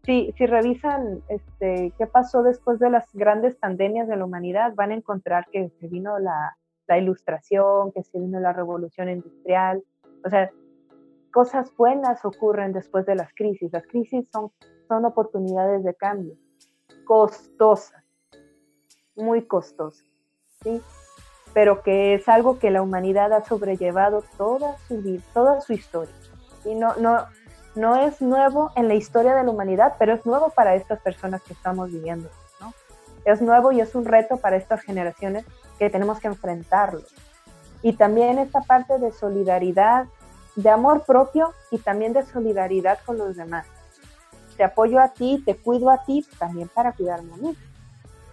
[0.03, 4.91] Si, si revisan este, qué pasó después de las grandes pandemias de la humanidad, van
[4.91, 9.83] a encontrar que se vino la, la ilustración, que se vino la revolución industrial.
[10.25, 10.49] O sea,
[11.31, 13.71] cosas buenas ocurren después de las crisis.
[13.71, 14.51] Las crisis son,
[14.87, 16.35] son oportunidades de cambio,
[17.05, 18.03] costosas
[19.15, 20.03] muy costoso,
[20.63, 20.81] ¿sí?
[21.53, 26.13] Pero que es algo que la humanidad ha sobrellevado toda su vida, toda su historia.
[26.65, 27.25] Y no, no,
[27.75, 31.41] no es nuevo en la historia de la humanidad, pero es nuevo para estas personas
[31.43, 32.29] que estamos viviendo.
[32.59, 32.73] ¿no?
[33.25, 35.45] Es nuevo y es un reto para estas generaciones
[35.77, 37.01] que tenemos que enfrentarlo.
[37.81, 40.05] Y también esta parte de solidaridad,
[40.55, 43.65] de amor propio y también de solidaridad con los demás.
[44.55, 47.57] Te apoyo a ti, te cuido a ti, también para cuidarme a mí.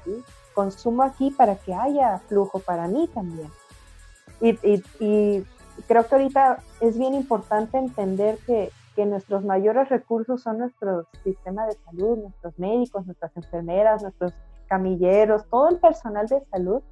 [0.05, 0.25] ¿sí?
[0.59, 3.49] Consumo aquí para que haya flujo para mí también.
[4.41, 4.53] Y,
[5.87, 8.73] creo que ahorita es bien importante entender que,
[9.07, 14.33] nuestros mayores recursos son nuestro sistema de salud, nuestros médicos, nuestras enfermeras, nuestros
[14.67, 16.83] camilleros, todo el personal de salud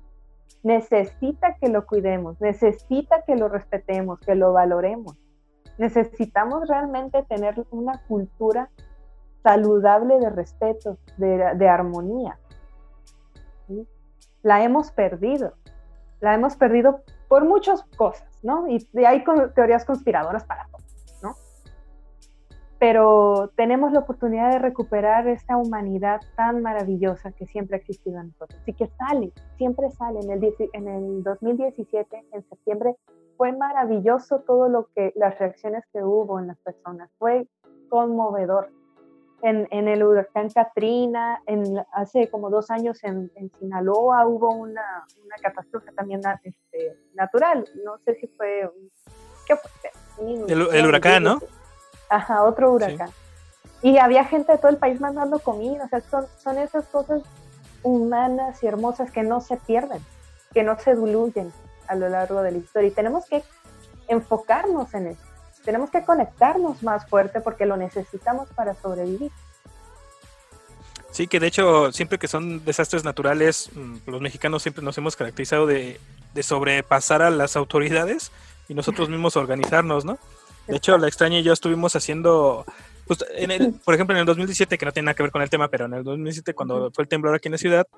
[0.62, 5.16] necesita que lo cuidemos, necesita que lo respetemos, que lo valoremos.
[5.78, 8.70] Necesitamos realmente tener una cultura
[9.42, 12.38] saludable de respeto, de armonía
[14.46, 15.54] la hemos perdido.
[16.20, 18.68] La hemos perdido por muchas cosas, ¿no?
[18.68, 19.24] Y hay
[19.56, 20.82] teorías conspiradoras para todo,
[21.20, 21.34] ¿no?
[22.78, 28.28] Pero tenemos la oportunidad de recuperar esta humanidad tan maravillosa que siempre ha existido en
[28.28, 30.20] nosotros y que sale, siempre sale.
[30.20, 32.94] En el, en el 2017, en septiembre,
[33.36, 37.10] fue maravilloso todo lo que, las reacciones que hubo en las personas.
[37.18, 37.48] Fue
[37.88, 38.70] conmovedor
[39.46, 45.06] en, en, el huracán Katrina, en, hace como dos años en, en Sinaloa hubo una,
[45.24, 47.64] una catástrofe también este, natural.
[47.84, 48.68] No sé si fue.
[49.46, 49.70] ¿Qué fue?
[50.48, 51.38] El, huracán, ¿no?
[52.08, 53.10] Ajá, otro huracán.
[53.82, 55.84] Y había gente de todo el país mandando comida.
[55.84, 57.22] O sea, son, son esas cosas
[57.84, 60.02] humanas y hermosas que no se pierden,
[60.52, 61.52] que no se diluyen
[61.86, 62.88] a lo largo de la historia.
[62.88, 63.44] Y tenemos que
[64.08, 65.25] enfocarnos en eso.
[65.66, 69.32] Tenemos que conectarnos más fuerte porque lo necesitamos para sobrevivir.
[71.10, 75.16] Sí, que de hecho, siempre que son desastres naturales, mm, los mexicanos siempre nos hemos
[75.16, 75.98] caracterizado de,
[76.40, 78.30] sobrepasar a las autoridades
[78.68, 80.18] y nosotros mismos organizarnos, ¿no?
[80.68, 82.64] De hecho, la extraña y yo estuvimos haciendo,
[83.08, 85.42] pues, en el, por ejemplo, en el 2017, que no tiene nada que ver con
[85.42, 87.88] el tema, pero en el 2017, cuando fue el temblor aquí en la ciudad,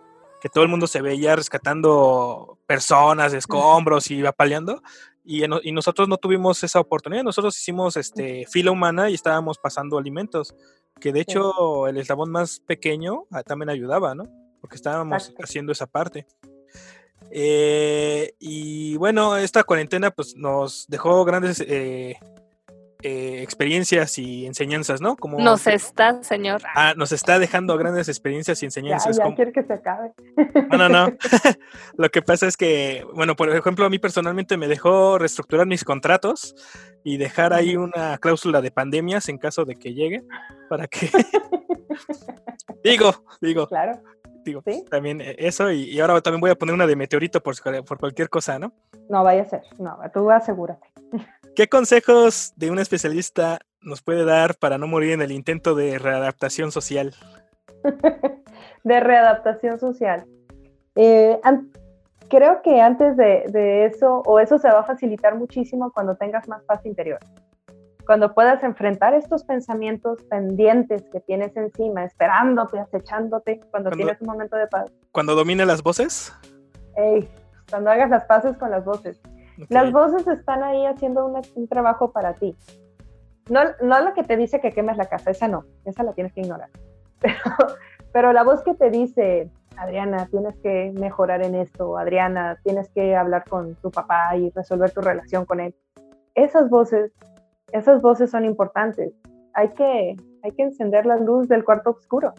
[0.40, 4.82] que todo el mundo se veía rescatando personas, escombros y apaleando,
[5.28, 9.98] y, y, nosotros no tuvimos esa oportunidad, nosotros hicimos este, fila humana y estábamos pasando
[9.98, 10.54] alimentos,
[10.98, 14.24] que de hecho el eslabón más pequeño ah, también ayudaba, ¿no?
[14.62, 16.26] Porque estábamos haciendo esa parte.
[17.30, 22.16] Eh, y bueno, esta cuarentena pues nos dejó grandes eh,
[23.02, 25.16] eh, experiencias y enseñanzas, ¿no?
[25.16, 26.62] Como nos está, señor.
[26.74, 29.16] Ah, nos está dejando grandes experiencias y enseñanzas.
[29.16, 30.12] Ya, ya quiero que se acabe.
[30.70, 31.16] No, no, no.
[31.96, 35.84] Lo que pasa es que, bueno, por ejemplo, a mí personalmente me dejó reestructurar mis
[35.84, 36.56] contratos
[37.04, 40.24] y dejar ahí una cláusula de pandemias en caso de que llegue,
[40.68, 41.08] para que...
[42.84, 43.68] digo, digo.
[43.68, 44.02] Claro.
[44.44, 47.98] Digo, también eh, eso, y, ahora también voy a poner una de meteorito por, por
[47.98, 48.72] cualquier cosa, ¿no?
[49.10, 50.88] No vaya a ser, no, tú asegúrate.
[51.54, 55.98] ¿Qué consejos de un especialista nos puede dar para no morir en el intento de
[55.98, 57.14] readaptación social?
[58.84, 60.24] de readaptación social.
[60.94, 61.40] Eh,
[62.28, 66.62] creo que antes de, eso, o eso se va a facilitar muchísimo cuando tengas más
[66.64, 67.18] paz interior.
[68.06, 74.56] Cuando puedas enfrentar estos pensamientos pendientes que tienes encima, esperándote, acechándote, cuando, tienes un momento
[74.56, 74.90] de paz.
[75.12, 76.32] Cuando domine las voces.
[77.70, 79.20] cuando hagas las paces con las voces.
[79.68, 82.56] Las voces están ahí haciendo un trabajo para ti.
[83.48, 86.32] No, no la que te dice que quemes la casa, esa no, esa la tienes
[86.32, 86.68] que ignorar.
[87.20, 87.40] Pero,
[88.12, 93.16] pero la voz que te dice, Adriana, tienes que mejorar en esto, Adriana, tienes que
[93.16, 95.74] hablar con tu papá y resolver tu relación con él.
[96.36, 97.12] Esas voces,
[97.72, 99.12] esas voces son importantes.
[99.54, 102.34] Hay que, hay que encender la luz del cuarto oscuro.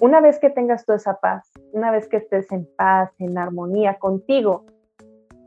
[0.00, 3.98] Una vez que tengas toda esa paz, una vez que estés en paz, en armonía
[3.98, 4.66] contigo,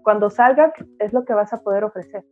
[0.08, 2.24] cuando salgas es lo que vas a poder ofrecer.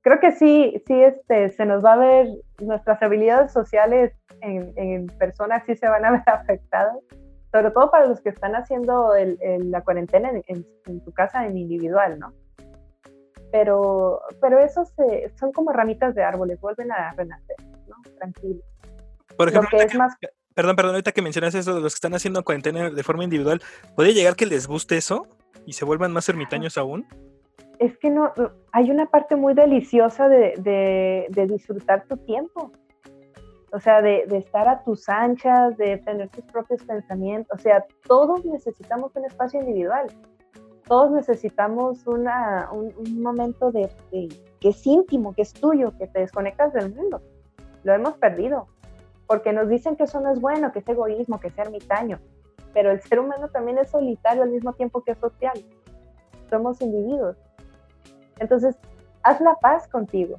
[0.00, 2.26] Creo que sí, sí este, se nos va a ver,
[2.58, 6.96] nuestras habilidades sociales en, en personas sí se van a ver afectadas,
[7.52, 9.12] sobre todo para los que están haciendo
[9.60, 10.66] la cuarentena en,
[11.04, 12.32] su casa en individual, ¿no?
[13.52, 14.82] Pero, pero eso
[15.38, 17.56] son como ramitas de árboles, vuelven a renacer,
[17.86, 17.94] ¿no?
[18.18, 18.60] Tranquilo.
[19.36, 19.78] Por ejemplo,
[20.56, 23.62] perdón, perdón, ahorita que mencionas eso de los que están haciendo cuarentena de forma individual,
[23.94, 25.28] ¿puede llegar que les guste eso
[25.66, 27.06] y se vuelvan más ermitaños aún?
[27.78, 28.32] Es que no,
[28.72, 30.54] hay una parte muy deliciosa de,
[31.28, 32.72] de disfrutar tu tiempo.
[33.72, 38.44] O sea, de, estar a tus anchas, de tener tus propios pensamientos, o sea, todos
[38.44, 40.08] necesitamos un espacio individual,
[40.88, 46.72] todos necesitamos una, un, momento de, que es íntimo, que es tuyo, que te desconectas
[46.72, 47.22] del mundo.
[47.84, 48.66] Lo hemos perdido,
[49.28, 52.18] porque nos dicen que eso no es bueno, que es egoísmo, que es ermitaño,
[52.72, 55.54] pero el ser humano también es solitario al mismo tiempo que es social.
[56.48, 57.36] Somos individuos.
[58.38, 58.78] Entonces,
[59.22, 60.36] haz la paz contigo.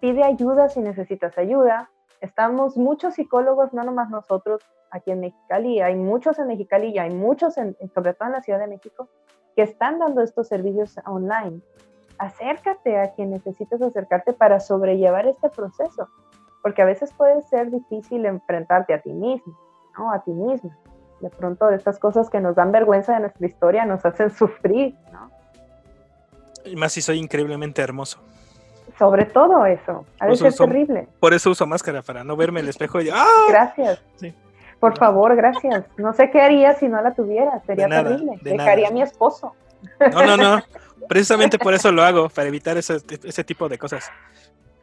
[0.00, 1.90] Pide ayuda si necesitas ayuda,
[2.24, 7.10] Estamos muchos psicólogos, no nomás nosotros aquí en Mexicali, hay muchos en Mexicali y hay
[7.10, 9.10] muchos, en, sobre todo en la Ciudad de México,
[9.54, 11.60] que están dando estos servicios online.
[12.16, 16.08] Acércate a quien necesites acercarte para sobrellevar este proceso,
[16.62, 19.54] porque a veces puede ser difícil enfrentarte a ti mismo,
[19.98, 20.10] ¿no?
[20.10, 20.74] A ti misma.
[21.24, 25.30] De pronto estas cosas que nos dan vergüenza de nuestra historia nos hacen sufrir, ¿no?
[26.66, 28.18] Y más si soy increíblemente hermoso.
[28.98, 30.04] Sobre todo eso.
[30.20, 31.08] A veces es terrible.
[31.20, 33.24] Por eso uso máscara, para no verme en el espejo y ¡ah!
[33.48, 34.02] Gracias.
[34.78, 35.86] Por favor, gracias.
[35.96, 37.62] No sé qué haría si no la tuviera.
[37.64, 38.38] Sería terrible.
[38.42, 39.54] Dejaría a mi esposo.
[40.12, 40.62] No, no, no.
[41.08, 43.00] Precisamente por eso lo hago, para evitar ese,
[43.44, 44.10] tipo de cosas.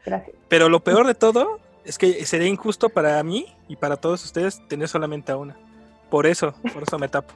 [0.04, 0.36] Gracias.
[0.48, 4.60] Pero lo peor de todo es que sería injusto para mí y para todos ustedes
[4.66, 5.56] tener solamente a una.
[6.12, 7.32] Por eso, por eso me tapo.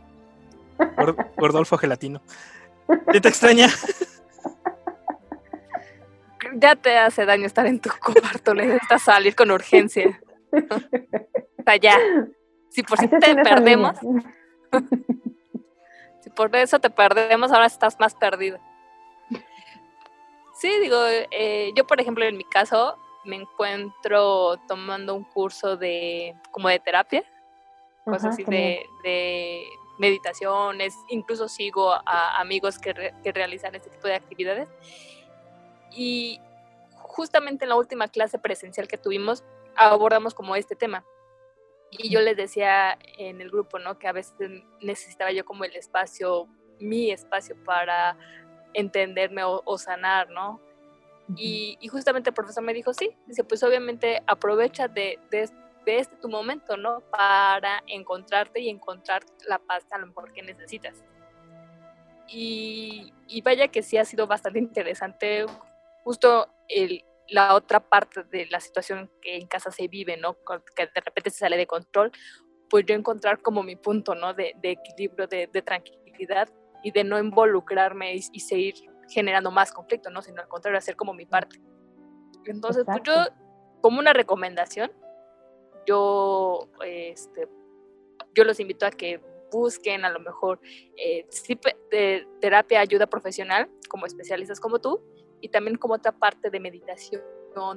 [1.39, 2.20] Gordolfo Gelatino.
[3.11, 3.68] ¿Qué te extraña?
[6.57, 10.20] ya te hace daño estar en tu cuarto, necesitas salir con urgencia.
[10.53, 11.97] o sea, ya.
[12.68, 13.97] Si por si te perdemos,
[16.20, 18.59] si por eso te perdemos, ahora estás más perdido.
[20.61, 20.99] Sí, digo,
[21.31, 26.79] eh, yo por ejemplo en mi caso me encuentro tomando un curso de como de
[26.79, 27.24] terapia,
[28.07, 34.68] cosas así de, meditaciones, incluso sigo a amigos que, que realizan este tipo de actividades
[35.90, 36.38] y
[36.92, 39.42] justamente en la última clase presencial que tuvimos,
[39.74, 41.04] abordamos como este tema.
[41.90, 43.98] Y yo les decía en el grupo, ¿no?
[43.98, 44.34] Que a veces
[44.82, 46.46] necesitaba yo como el espacio,
[46.78, 48.18] mi espacio para
[48.74, 50.61] entenderme o, sanar, ¿no?
[51.36, 55.48] y, justamente el profesor me dijo, sí, dice, pues obviamente aprovecha de, de,
[55.87, 57.01] este tu momento, ¿no?
[57.11, 61.05] Para encontrarte y encontrar la paz a lo mejor que necesitas.
[62.28, 65.47] Y, y vaya que sí ha sido bastante interesante
[66.03, 70.37] justo el, la otra parte de la situación que en casa se vive, ¿no?
[70.74, 72.12] Que de repente se sale de control,
[72.70, 74.34] pues yo encontrar como mi punto, ¿no?
[74.34, 76.49] De, equilibrio, de, tranquilidad
[76.82, 78.74] y de no involucrarme y, seguir
[79.09, 80.22] generando más conflicto, ¿no?
[80.22, 81.61] Sino al contrario, hacer como mi parte.
[82.45, 83.14] Entonces, pues yo,
[83.80, 84.93] como una recomendación,
[85.87, 87.49] yo, este,
[88.34, 89.20] yo los invito a que
[89.51, 90.61] busquen a lo mejor
[90.97, 91.26] eh,
[91.91, 95.01] de terapia ayuda profesional, como especialistas como tú,
[95.41, 97.22] y también como otra parte de meditación,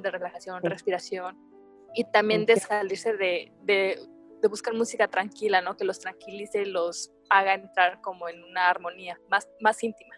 [0.02, 1.38] de relajación, respiración
[1.94, 3.98] y también de salirse de, de,
[4.48, 5.76] buscar música tranquila, ¿no?
[5.76, 10.14] Que los tranquilice, los haga entrar como en una armonía más, más íntima.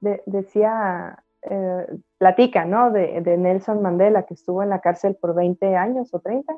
[0.00, 1.86] decía, eh,
[2.18, 2.90] platica, ¿no?
[2.90, 6.56] De, de, Nelson Mandela, que estuvo en la cárcel por 20 años o 30.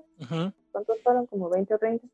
[0.73, 1.27] ¿Cuántos fueron?
[1.27, 2.07] Como 20 o 30.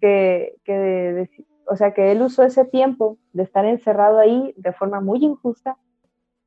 [0.00, 1.28] Que, que
[1.66, 5.76] o sea, que él usó ese tiempo de estar encerrado ahí de forma muy injusta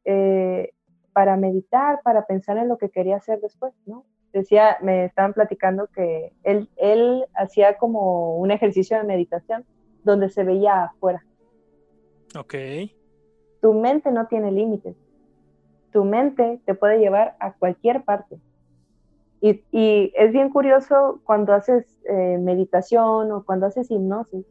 [0.06, 0.72] eh,
[1.14, 4.06] para meditar, para pensar en lo que quería hacer después, ¿no?
[4.34, 9.66] Decía, me estaban platicando que él, él hacía como un ejercicio de meditación
[10.04, 11.26] donde se veía afuera.
[12.40, 12.56] Ok.
[13.62, 14.96] Tu mente no tiene límites.
[15.92, 18.40] Tu mente te puede llevar a cualquier parte.
[19.42, 24.46] Y, es bien curioso cuando haces eh, meditación o cuando haces hipnosis,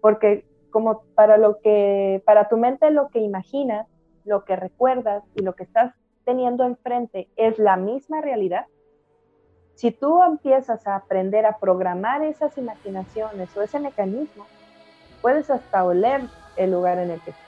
[0.00, 3.88] porque como para lo que, para tu mente lo que imaginas,
[4.24, 5.94] lo que recuerdas y lo que estás
[6.24, 8.66] teniendo enfrente es la misma realidad,
[9.74, 14.46] si tú empiezas a aprender a programar esas imaginaciones o ese mecanismo,
[15.20, 16.22] puedes hasta oler
[16.56, 17.43] el lugar en el que estás.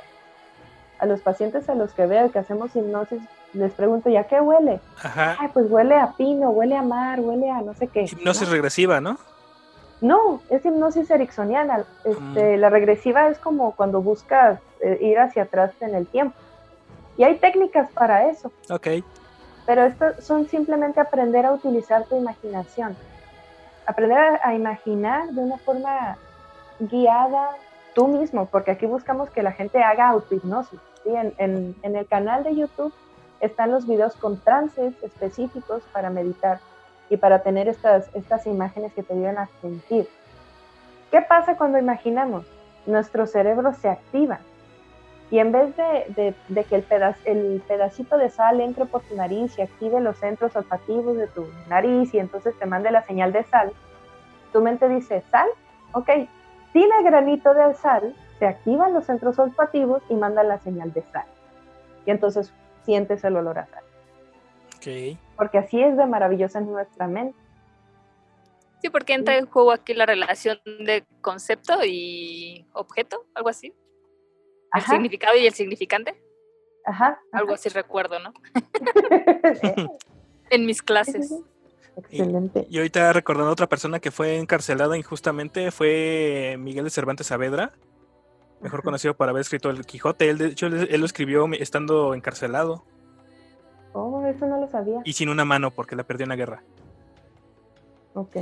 [0.98, 3.20] A los pacientes a los que veo que hacemos hipnosis,
[3.52, 4.80] les pregunto, ¿ya qué huele?
[5.02, 5.36] Ajá.
[5.38, 8.04] Ay, pues huele a pino, huele a mar, huele a no sé qué.
[8.04, 9.18] Hipnosis regresiva, ¿no?
[10.00, 11.84] No, es hipnosis ericksoniana.
[12.04, 16.36] Este, La regresiva es como cuando buscas eh, ir hacia atrás en el tiempo.
[17.16, 18.52] Y hay técnicas para eso.
[18.70, 18.88] Ok.
[19.66, 22.96] Pero esto son simplemente aprender a utilizar tu imaginación.
[23.86, 26.18] Aprender a, a imaginar de una forma
[26.78, 27.50] guiada
[27.96, 30.78] tú mismo, porque aquí buscamos que la gente haga autohipnosis.
[31.02, 31.10] ¿sí?
[31.38, 32.92] En, el canal de YouTube
[33.40, 36.60] están los videos con trances específicos para meditar
[37.08, 40.06] y para tener estas, estas imágenes que te ayudan a sentir.
[41.10, 42.44] ¿Qué pasa cuando imaginamos?
[42.84, 44.40] Nuestro cerebro se activa
[45.30, 49.16] y en vez de, de, que el, pedaz, el, pedacito de sal entre por tu
[49.16, 53.32] nariz y active los centros olfativos de tu nariz y entonces te mande la señal
[53.32, 53.72] de sal,
[54.52, 55.48] tu mente dice, ¿sal?
[55.92, 56.10] Ok,
[56.74, 61.26] el granito de sal se activan los centros olfativos y mandan la señal de sal.
[62.04, 62.52] Y entonces
[62.84, 63.84] sientes el olor a sal.
[64.76, 65.18] Okay.
[65.36, 67.36] Porque así es de maravillosa en nuestra mente.
[68.82, 73.68] Sí, porque entra en juego aquí la relación de concepto y objeto, algo así.
[73.68, 74.92] El Ajá.
[74.92, 76.22] significado y el significante.
[76.84, 77.20] Ajá.
[77.32, 78.32] Algo así recuerdo, ¿no?
[80.50, 81.34] en mis clases.
[81.96, 82.66] Excelente.
[82.68, 87.28] Y, y, ahorita recordando a otra persona que fue encarcelada injustamente, fue Miguel de Cervantes
[87.28, 87.72] Saavedra,
[88.60, 90.28] mejor conocido por haber escrito El Quijote.
[90.28, 92.84] Él, de hecho, él, él lo escribió estando encarcelado.
[93.92, 95.00] Oh, eso no lo sabía.
[95.04, 96.62] Y sin una mano, porque la perdió en la guerra.
[98.12, 98.36] Ok.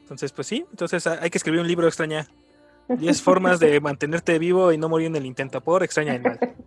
[0.00, 2.26] Entonces, pues sí, entonces hay que escribir un libro extraña.
[2.88, 6.38] 10 formas de mantenerte vivo y no morir en el intento por extraña el mal.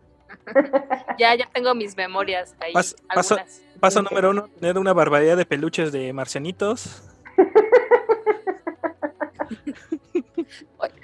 [1.17, 2.73] Ya, ya tengo mis memorias ahí.
[2.73, 3.37] Pas, paso,
[3.85, 7.03] paso número uno, tener una barbaridad de peluches de marcianitos.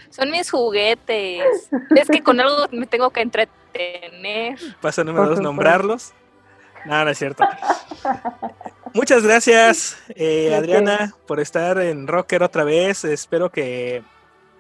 [0.10, 1.70] Son mis juguetes.
[1.96, 4.58] Es que con algo me tengo que entretener.
[4.82, 6.14] Paso número dos, nombrarlos.
[6.86, 7.44] No, no es cierto.
[8.96, 13.06] Muchas gracias, eh, Adriana, por estar en Rocker otra vez.
[13.06, 14.02] Espero que,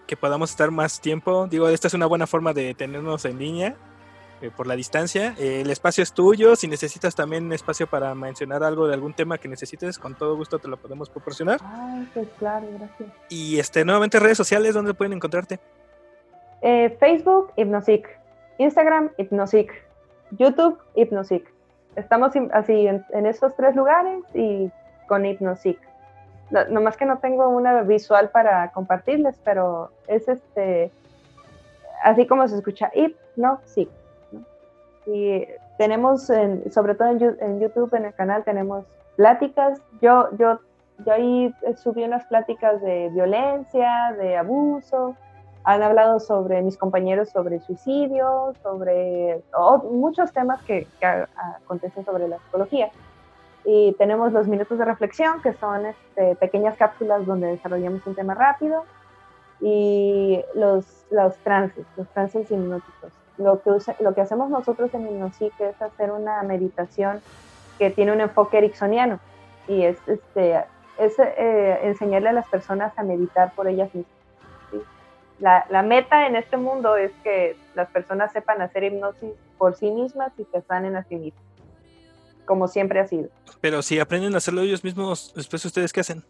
[0.05, 1.47] que, podamos estar más tiempo.
[1.49, 3.75] Digo, esta es una buena forma de tenernos en línea
[4.41, 5.35] eh, por la distancia.
[5.37, 6.55] Eh, el espacio es tuyo.
[6.55, 10.59] Si necesitas también espacio para mencionar algo de algún tema que necesites, con todo gusto
[10.59, 11.59] te lo podemos proporcionar.
[11.63, 13.09] Ay, pues claro, gracias.
[13.29, 15.59] Y este, nuevamente redes sociales, ¿dónde pueden encontrarte?
[16.61, 18.07] Eh, Facebook, Hypnosic.
[18.57, 19.71] Instagram, Hypnosic.
[20.31, 21.51] YouTube, Hypnosic
[21.95, 24.71] estamos así en, en, esos tres lugares y
[25.07, 25.79] con Hypnosic.
[26.49, 30.91] No, nomás que no tengo una visual para compartirles, pero es este,
[32.03, 32.91] así como se escucha.
[33.35, 33.61] ¿no?
[35.05, 35.45] Y
[35.77, 38.85] tenemos, en, sobre todo en, en, YouTube, en el canal, tenemos
[39.15, 39.81] pláticas.
[40.01, 40.59] Yo, yo,
[41.05, 45.15] yo ahí subí unas pláticas de violencia, de abuso,
[45.63, 51.05] han hablado sobre mis compañeros sobre suicidio, sobre oh, muchos temas que, que,
[51.63, 52.89] acontecen sobre la psicología.
[53.63, 58.33] Y tenemos los minutos de reflexión, que son este, pequeñas cápsulas donde desarrollamos un tema
[58.33, 58.85] rápido.
[59.59, 63.13] Y los, los trances, los trances hipnóticos.
[63.41, 67.21] Lo que, usa, lo que hacemos nosotros en Hipnosic es hacer una meditación
[67.77, 69.19] que tiene un enfoque ericksoniano.
[69.67, 70.63] Y es, este,
[70.97, 74.15] es eh, enseñarle a las personas a meditar por ellas mismas.
[75.39, 79.89] La, la, meta en este mundo es que las personas sepan hacer hipnosis por sí
[79.89, 81.43] mismas y se sanen a sí mismas,
[82.45, 83.29] como siempre ha sido.
[83.59, 86.23] Pero si aprenden a hacerlo ellos mismos, después ustedes qué hacen?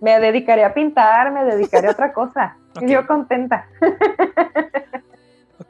[0.00, 2.58] Me dedicaré a pintar, me dedicaré a otra cosa.
[2.76, 2.90] okay.
[2.90, 3.66] Yo contenta.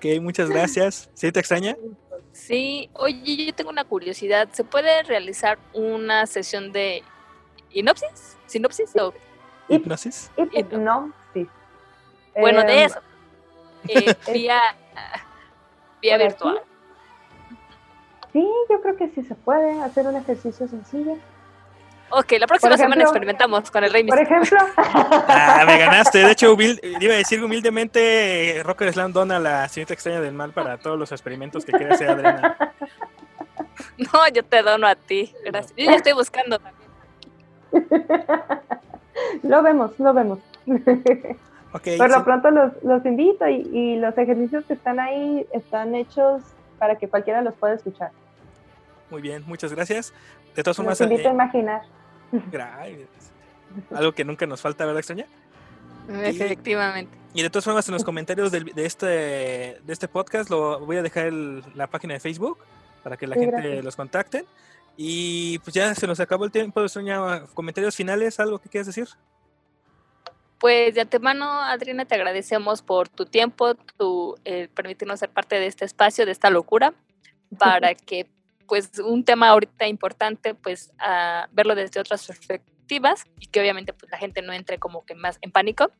[0.00, 1.10] ok, muchas gracias.
[1.14, 1.76] ¿Sí te extraña?
[2.32, 4.48] Sí, oye, yo tengo una curiosidad.
[4.52, 7.02] ¿Se puede realizar una sesión de
[7.70, 8.38] hipnosis?
[8.46, 9.12] ¿Sinopsis o
[9.68, 10.30] hipnosis?
[10.36, 11.48] Hipnosis.
[12.34, 13.00] Bueno, de eso.
[13.88, 14.60] Eh, vía,
[16.00, 16.62] vía virtual.
[18.32, 21.18] Sí, yo creo que sí se puede hacer un ejercicio sencillo.
[22.10, 24.58] Ok, la próxima ejemplo, semana experimentamos con el Rey Por ejemplo.
[24.76, 26.18] ah, me ganaste.
[26.18, 30.52] De hecho, humilde, iba a decir humildemente, Rocker Slam dona la señorita extraña del mal
[30.52, 32.74] para todos los experimentos que quiere hacer Adriana.
[33.96, 35.34] No, yo te dono a ti.
[35.44, 35.74] Gracias.
[35.76, 36.90] Yo ya estoy buscando también.
[39.42, 40.38] lo vemos, lo vemos.
[41.72, 45.94] Okay, Por lo pronto los, los invito y, y, los ejercicios que están ahí están
[45.94, 46.42] hechos
[46.80, 48.10] para que cualquiera los pueda escuchar.
[49.08, 50.12] Muy bien, muchas gracias.
[50.56, 51.82] De todas formas, los invito eh, a imaginar.
[53.94, 55.26] Algo que nunca nos falta, ¿verdad, extraña?
[56.08, 57.16] Efectivamente.
[57.34, 61.02] Y, de todas formas, en los comentarios de, este, de este podcast lo voy a
[61.02, 62.58] dejar la página de Facebook
[63.02, 64.44] para que la gente los contacte.
[64.96, 67.46] Y pues ya se nos acabó el tiempo soñar.
[67.54, 68.40] ¿Comentarios finales?
[68.40, 69.08] ¿Algo que quieras decir?
[70.58, 75.66] Pues de antemano, Adriana, te agradecemos por tu tiempo, tu eh, permitirnos ser parte de
[75.66, 76.92] este espacio, de esta locura,
[77.58, 78.26] para que
[78.70, 84.12] pues un tema ahorita importante, pues a verlo desde otras perspectivas y que obviamente pues
[84.12, 85.90] la gente no entre como que más en pánico.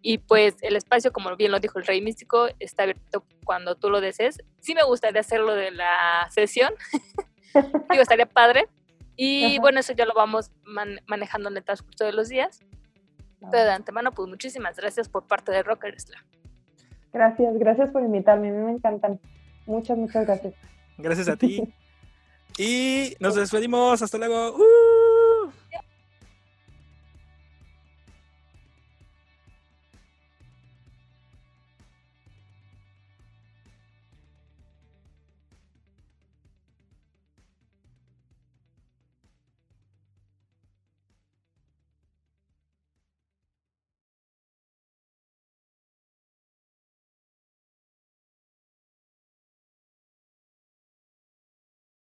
[0.00, 3.90] Y pues el espacio, como bien lo dijo el Rey Místico, está abierto cuando tú
[3.90, 4.38] lo desees.
[4.60, 6.72] Sí me gustaría hacerlo de la sesión,
[7.90, 8.68] digo, estaría padre.
[9.16, 10.50] Y bueno, eso ya lo vamos
[11.06, 12.60] manejando en el transcurso de los días.
[13.50, 16.24] Pero de antemano, pues muchísimas gracias por parte de Rocker Slam.
[17.12, 19.20] Gracias, gracias por invitarme, a mí me encantan.
[19.66, 20.54] Muchas, muchas gracias.
[20.96, 21.70] Gracias a ti.
[22.58, 24.56] y nos despedimos, hasta luego.
[24.56, 24.93] ¡Uh!